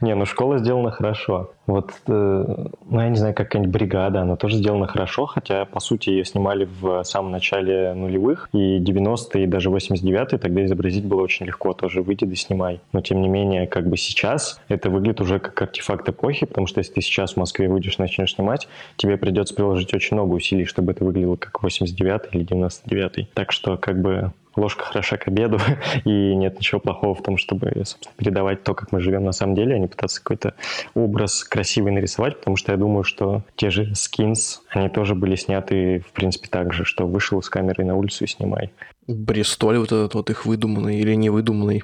[0.00, 1.50] Не, ну школа сделана хорошо.
[1.66, 5.80] Вот, э, ну я не знаю, как какая-нибудь бригада, она тоже сделана хорошо, хотя, по
[5.80, 11.22] сути, ее снимали в самом начале нулевых, и 90-е, и даже 89-е тогда изобразить было
[11.22, 12.80] очень легко, тоже выйди да снимай.
[12.92, 16.80] Но, тем не менее, как бы сейчас это выглядит уже как артефакт эпохи, потому что
[16.80, 20.92] если ты сейчас в Москве выйдешь, начнешь снимать, тебе придется приложить очень много усилий, чтобы
[20.92, 23.28] это выглядело как 89-й или 99-й.
[23.34, 25.58] Так что, как бы, ложка хороша к обеду,
[26.04, 29.54] и нет ничего плохого в том, чтобы, собственно, передавать то, как мы живем на самом
[29.54, 30.54] деле, а не пытаться какой-то
[30.94, 36.00] образ красивый нарисовать, потому что я думаю, что те же скинс, они тоже были сняты,
[36.00, 38.70] в принципе, так же, что вышел с камерой на улицу и снимай.
[39.06, 41.82] Бристоль вот этот вот их выдуманный или невыдуманный,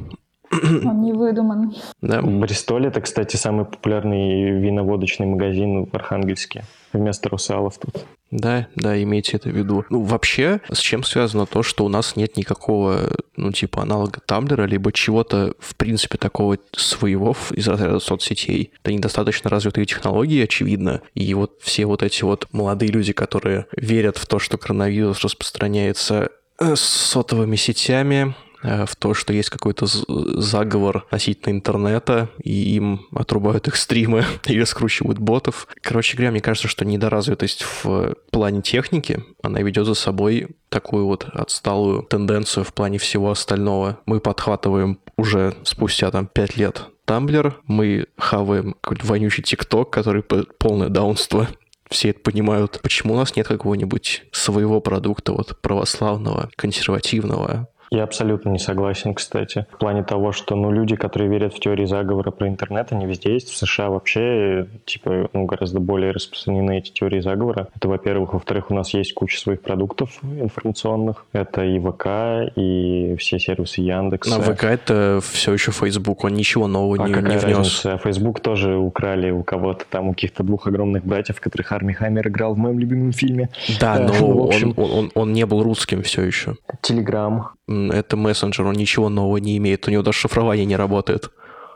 [0.52, 1.76] он не выдуманный.
[2.02, 2.22] Да.
[2.22, 6.64] Бристоль это, кстати, самый популярный виноводочный магазин в Архангельске.
[6.92, 8.04] Вместо русалов тут.
[8.30, 9.84] Да, да, имейте это в виду.
[9.90, 14.64] Ну, вообще, с чем связано то, что у нас нет никакого, ну, типа, аналога Тамблера,
[14.64, 18.72] либо чего-то, в принципе, такого своего из разряда соцсетей.
[18.82, 21.02] Это недостаточно развитые технологии, очевидно.
[21.14, 26.30] И вот все вот эти вот молодые люди, которые верят в то, что коронавирус распространяется
[26.60, 33.68] э, с сотовыми сетями, в то, что есть какой-то заговор относительно интернета, и им отрубают
[33.68, 35.66] их стримы или скручивают ботов.
[35.82, 41.24] Короче говоря, мне кажется, что недоразвитость в плане техники, она ведет за собой такую вот
[41.24, 43.98] отсталую тенденцию в плане всего остального.
[44.06, 50.90] Мы подхватываем уже спустя там 5 лет Тамблер, мы хаваем какой-то вонючий ТикТок, который полное
[50.90, 51.48] даунство
[51.90, 52.78] все это понимают.
[52.82, 59.66] Почему у нас нет какого-нибудь своего продукта, вот православного, консервативного, я абсолютно не согласен, кстати.
[59.72, 63.32] В плане того, что ну, люди, которые верят в теории заговора про интернет, они везде
[63.32, 63.50] есть.
[63.50, 67.68] В США вообще типа, ну, гораздо более распространены эти теории заговора.
[67.74, 68.34] Это, во-первых.
[68.34, 71.26] Во-вторых, у нас есть куча своих продуктов информационных.
[71.32, 74.36] Это и ВК, и все сервисы Яндекса.
[74.36, 77.56] Но ВК это все еще Facebook, он ничего нового а не, какая не внес.
[77.56, 77.98] Разница?
[77.98, 82.54] Facebook тоже украли у кого-то там, у каких-то двух огромных братьев, которых Арми Хаммер играл
[82.54, 83.50] в моем любимом фильме.
[83.80, 84.74] Да, но общем...
[84.76, 86.54] он, он, он не был русским все еще.
[86.82, 91.30] Телеграм это мессенджер, он ничего нового не имеет, у него даже шифрование не работает.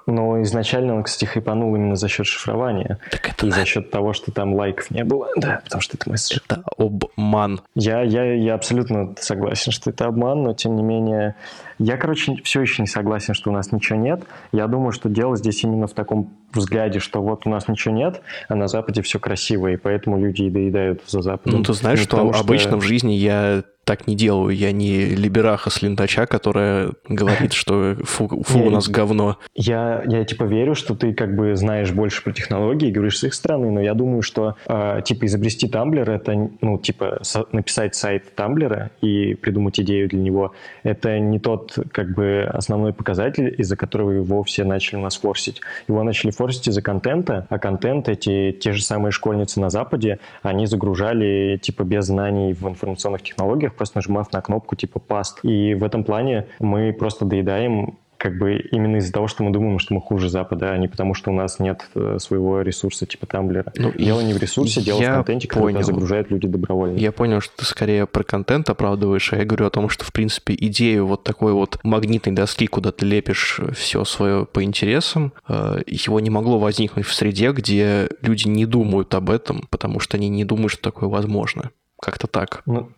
[0.07, 2.99] Но изначально он, кстати, хайпанул именно за счет шифрования.
[3.11, 3.47] Так это...
[3.47, 5.29] И за счет того, что там лайков не было.
[5.37, 6.43] Да, потому что это мессенджер.
[6.47, 7.63] Это обман.
[7.75, 11.37] Я, я, я абсолютно согласен, что это обман, но тем не менее...
[11.79, 14.25] Я, короче, все еще не согласен, что у нас ничего нет.
[14.53, 18.23] Я думаю, что дело здесь именно в таком взгляде, что вот у нас ничего нет,
[18.49, 21.59] а на Западе все красиво, и поэтому люди и доедают за Западом.
[21.59, 22.79] Ну, ты знаешь, что потому, обычно что...
[22.79, 24.57] в жизни я так не делаю.
[24.57, 29.39] Я не либераха с лентача, которая говорит, что фу, фу у нас говно.
[29.55, 33.25] Я, я типа верю, что ты как бы знаешь больше про технологии и говоришь с
[33.25, 37.95] их стороны, но я думаю, что э, типа изобрести Тамблер это, ну, типа со- написать
[37.95, 40.53] сайт Тамблера и придумать идею для него,
[40.83, 45.61] это не тот как бы основной показатель, из-за которого его все начали нас форсить.
[45.89, 50.67] Его начали форсить из-за контента, а контент эти те же самые школьницы на Западе, они
[50.67, 55.41] загружали типа без знаний в информационных технологиях, просто нажимав на кнопку типа паст.
[55.43, 59.79] И в этом плане мы просто доедаем как бы именно из-за того, что мы думаем,
[59.79, 63.27] что мы хуже Запада, а не потому, что у нас нет э, своего ресурса типа
[63.27, 63.71] Тамблера.
[63.77, 66.97] Ну, дело не в ресурсе, дело в контенте, который загружают люди добровольно.
[66.97, 70.13] Я понял, что ты скорее про контент оправдываешь, а я говорю о том, что, в
[70.15, 75.83] принципе, идею вот такой вот магнитной доски, куда ты лепишь все свое по интересам, э,
[75.87, 80.31] его не могло возникнуть в среде, где люди не думают об этом, потому что они
[80.31, 81.73] не думают, что такое возможно.
[82.01, 82.63] Как-то так.
[82.65, 82.89] Ну,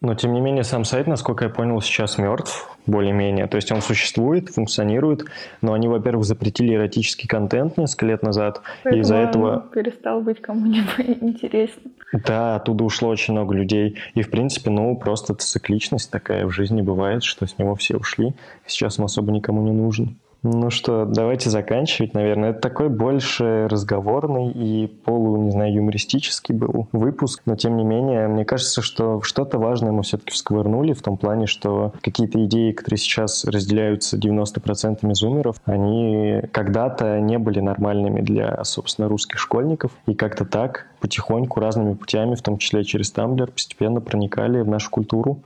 [0.00, 3.46] но, тем не менее, сам сайт, насколько я понял, сейчас мертв, более-менее.
[3.48, 5.24] То есть он существует, функционирует,
[5.60, 9.68] но они, во-первых, запретили эротический контент несколько лет назад, Поэтому и из-за этого...
[9.74, 11.90] перестал быть кому-нибудь интересно.
[12.26, 13.98] Да, оттуда ушло очень много людей.
[14.14, 18.34] И, в принципе, ну, просто цикличность такая в жизни бывает, что с него все ушли.
[18.66, 20.18] Сейчас он особо никому не нужен.
[20.42, 22.50] Ну что, давайте заканчивать, наверное.
[22.50, 28.26] Это такой больше разговорный и полу, не знаю, юмористический был выпуск, но тем не менее,
[28.26, 32.98] мне кажется, что что-то важное мы все-таки всковырнули в том плане, что какие-то идеи, которые
[32.98, 40.46] сейчас разделяются 90% зумеров, они когда-то не были нормальными для, собственно, русских школьников, и как-то
[40.46, 45.42] так потихоньку разными путями, в том числе через Тамблер, постепенно проникали в нашу культуру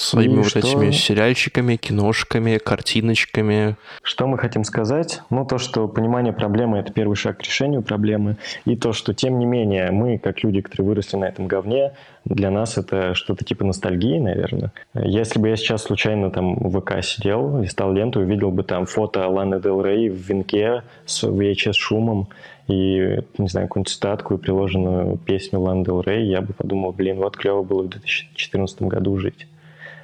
[0.00, 0.58] своими и вот что...
[0.60, 3.76] этими сериальчиками, киношками, картиночками.
[4.02, 5.22] Что мы хотим сказать?
[5.30, 9.38] Ну, то, что понимание проблемы– это первый шаг к решению проблемы, и то, что, тем
[9.38, 11.92] не менее, мы, как люди, которые выросли на этом говне,
[12.24, 14.72] для нас это что-то типа ностальгии, наверное.
[14.94, 19.26] Если бы я сейчас случайно там в ВК сидел, листал ленту, увидел бы там фото
[19.28, 22.26] Ланы Дел Рей в венке с VHS-шумом,
[22.66, 27.16] и, не знаю, какую-нибудь цитатку и приложенную песню Ланы Дел Рей, я бы подумал, блин,
[27.16, 29.46] вот клево было в 2014 году жить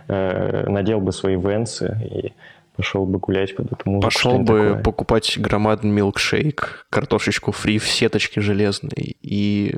[0.08, 2.32] э, надел бы свои венсы и
[2.76, 4.12] пошел бы гулять под эту музыку.
[4.12, 4.82] Пошел бы такое.
[4.82, 9.76] покупать громадный милкшейк, картошечку фри в сеточке железной и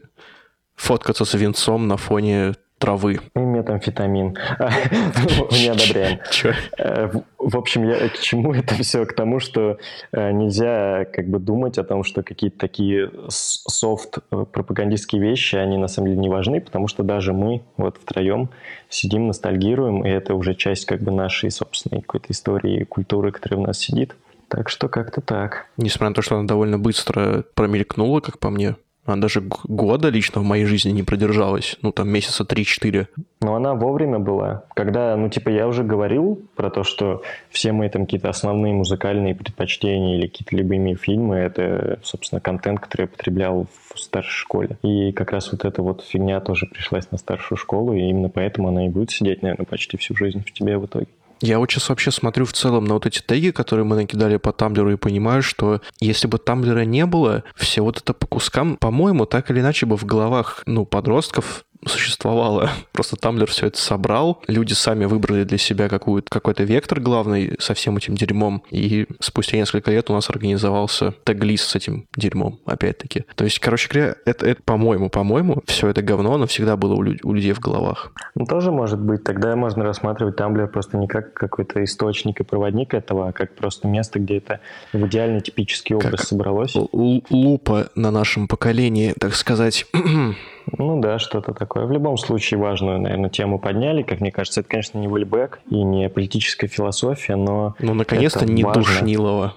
[0.75, 3.21] фоткаться с венцом на фоне травы.
[3.35, 4.37] И метамфетамин.
[5.51, 6.19] Не одобряем.
[6.79, 9.05] Э, в общем, я к чему это все?
[9.07, 9.79] К тому, что
[10.13, 15.79] э, нельзя как бы думать о том, что какие-то такие софт э, пропагандистские вещи, они
[15.79, 18.51] на самом деле не важны, потому что даже мы вот втроем
[18.89, 23.67] сидим, ностальгируем, и это уже часть как бы нашей собственной какой-то истории, культуры, которая в
[23.67, 24.15] нас сидит.
[24.49, 25.67] Так что как-то так.
[25.77, 30.41] Несмотря на то, что она довольно быстро промелькнула, как по мне, она даже года лично
[30.41, 31.79] в моей жизни не продержалась.
[31.83, 33.07] Ну, там месяца 3-4.
[33.41, 34.65] Но она вовремя была.
[34.75, 39.35] Когда, ну, типа, я уже говорил про то, что все мои там какие-то основные музыкальные
[39.35, 44.79] предпочтения или какие-то любимые фильмы, это, собственно, контент, который я потреблял в старшей школе.
[44.83, 48.69] И как раз вот эта вот фигня тоже пришлась на старшую школу, и именно поэтому
[48.69, 51.07] она и будет сидеть, наверное, почти всю жизнь в тебе в итоге.
[51.41, 54.53] Я вот сейчас вообще смотрю в целом на вот эти теги, которые мы накидали по
[54.53, 59.27] Тамблеру, и понимаю, что если бы Тамблера не было, все вот это по кускам, по-моему,
[59.27, 62.71] так или иначе бы в головах, ну, подростков существовало.
[62.93, 67.75] Просто Тамблер все это собрал, люди сами выбрали для себя какую-то, какой-то вектор главный со
[67.75, 73.25] всем этим дерьмом, и спустя несколько лет у нас организовался тег-лист с этим дерьмом, опять-таки.
[73.35, 77.03] То есть, короче говоря, это, это по-моему, по-моему, все это говно, оно всегда было у,
[77.03, 78.13] люд- у людей в головах.
[78.35, 79.25] Ну, тоже может быть.
[79.25, 83.89] Тогда можно рассматривать Тамблер просто не как какой-то источник и проводник этого, а как просто
[83.89, 84.61] место, где это
[84.93, 86.75] в идеальный типический образ как собралось.
[86.77, 89.87] Л- лупа на нашем поколении, так сказать.
[90.79, 91.87] Ну да, что-то такое.
[91.87, 94.03] В любом случае важную, наверное, тему подняли.
[94.03, 97.75] Как мне кажется, это, конечно, не Вольбек и не политическая философия, но...
[97.79, 98.83] Ну, наконец-то не важно.
[98.83, 99.55] Душнилова.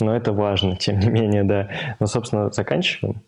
[0.00, 1.68] Но это важно, тем не менее, да.
[2.00, 3.22] Ну, собственно, заканчиваем.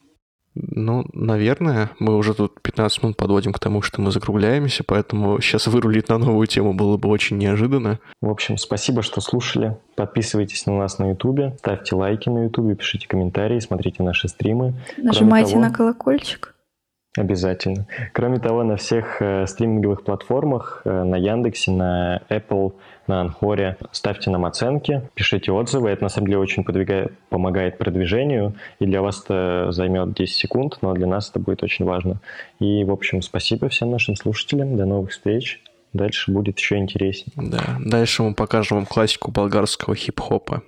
[0.54, 5.66] Ну, наверное, мы уже тут 15 минут подводим к тому, что мы закругляемся, поэтому сейчас
[5.66, 7.98] вырулить на новую тему было бы очень неожиданно.
[8.20, 9.76] В общем, спасибо, что слушали.
[9.96, 14.74] Подписывайтесь на нас на Ютубе, ставьте лайки на Ютубе, пишите комментарии, смотрите наши стримы.
[14.96, 16.53] Нажимайте того, на колокольчик.
[17.16, 17.86] Обязательно.
[18.12, 22.72] Кроме того, на всех э, стриминговых платформах, э, на Яндексе, на Apple,
[23.06, 25.90] на Анхоре ставьте нам оценки, пишите отзывы.
[25.90, 30.78] Это на самом деле очень подвигает, помогает продвижению, и для вас это займет 10 секунд,
[30.82, 32.20] но для нас это будет очень важно.
[32.58, 34.76] И, в общем, спасибо всем нашим слушателям.
[34.76, 35.62] До новых встреч.
[35.92, 37.32] Дальше будет еще интереснее.
[37.36, 40.64] Да, дальше мы покажем вам классику болгарского хип-хопа.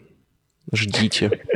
[0.72, 1.40] Ждите.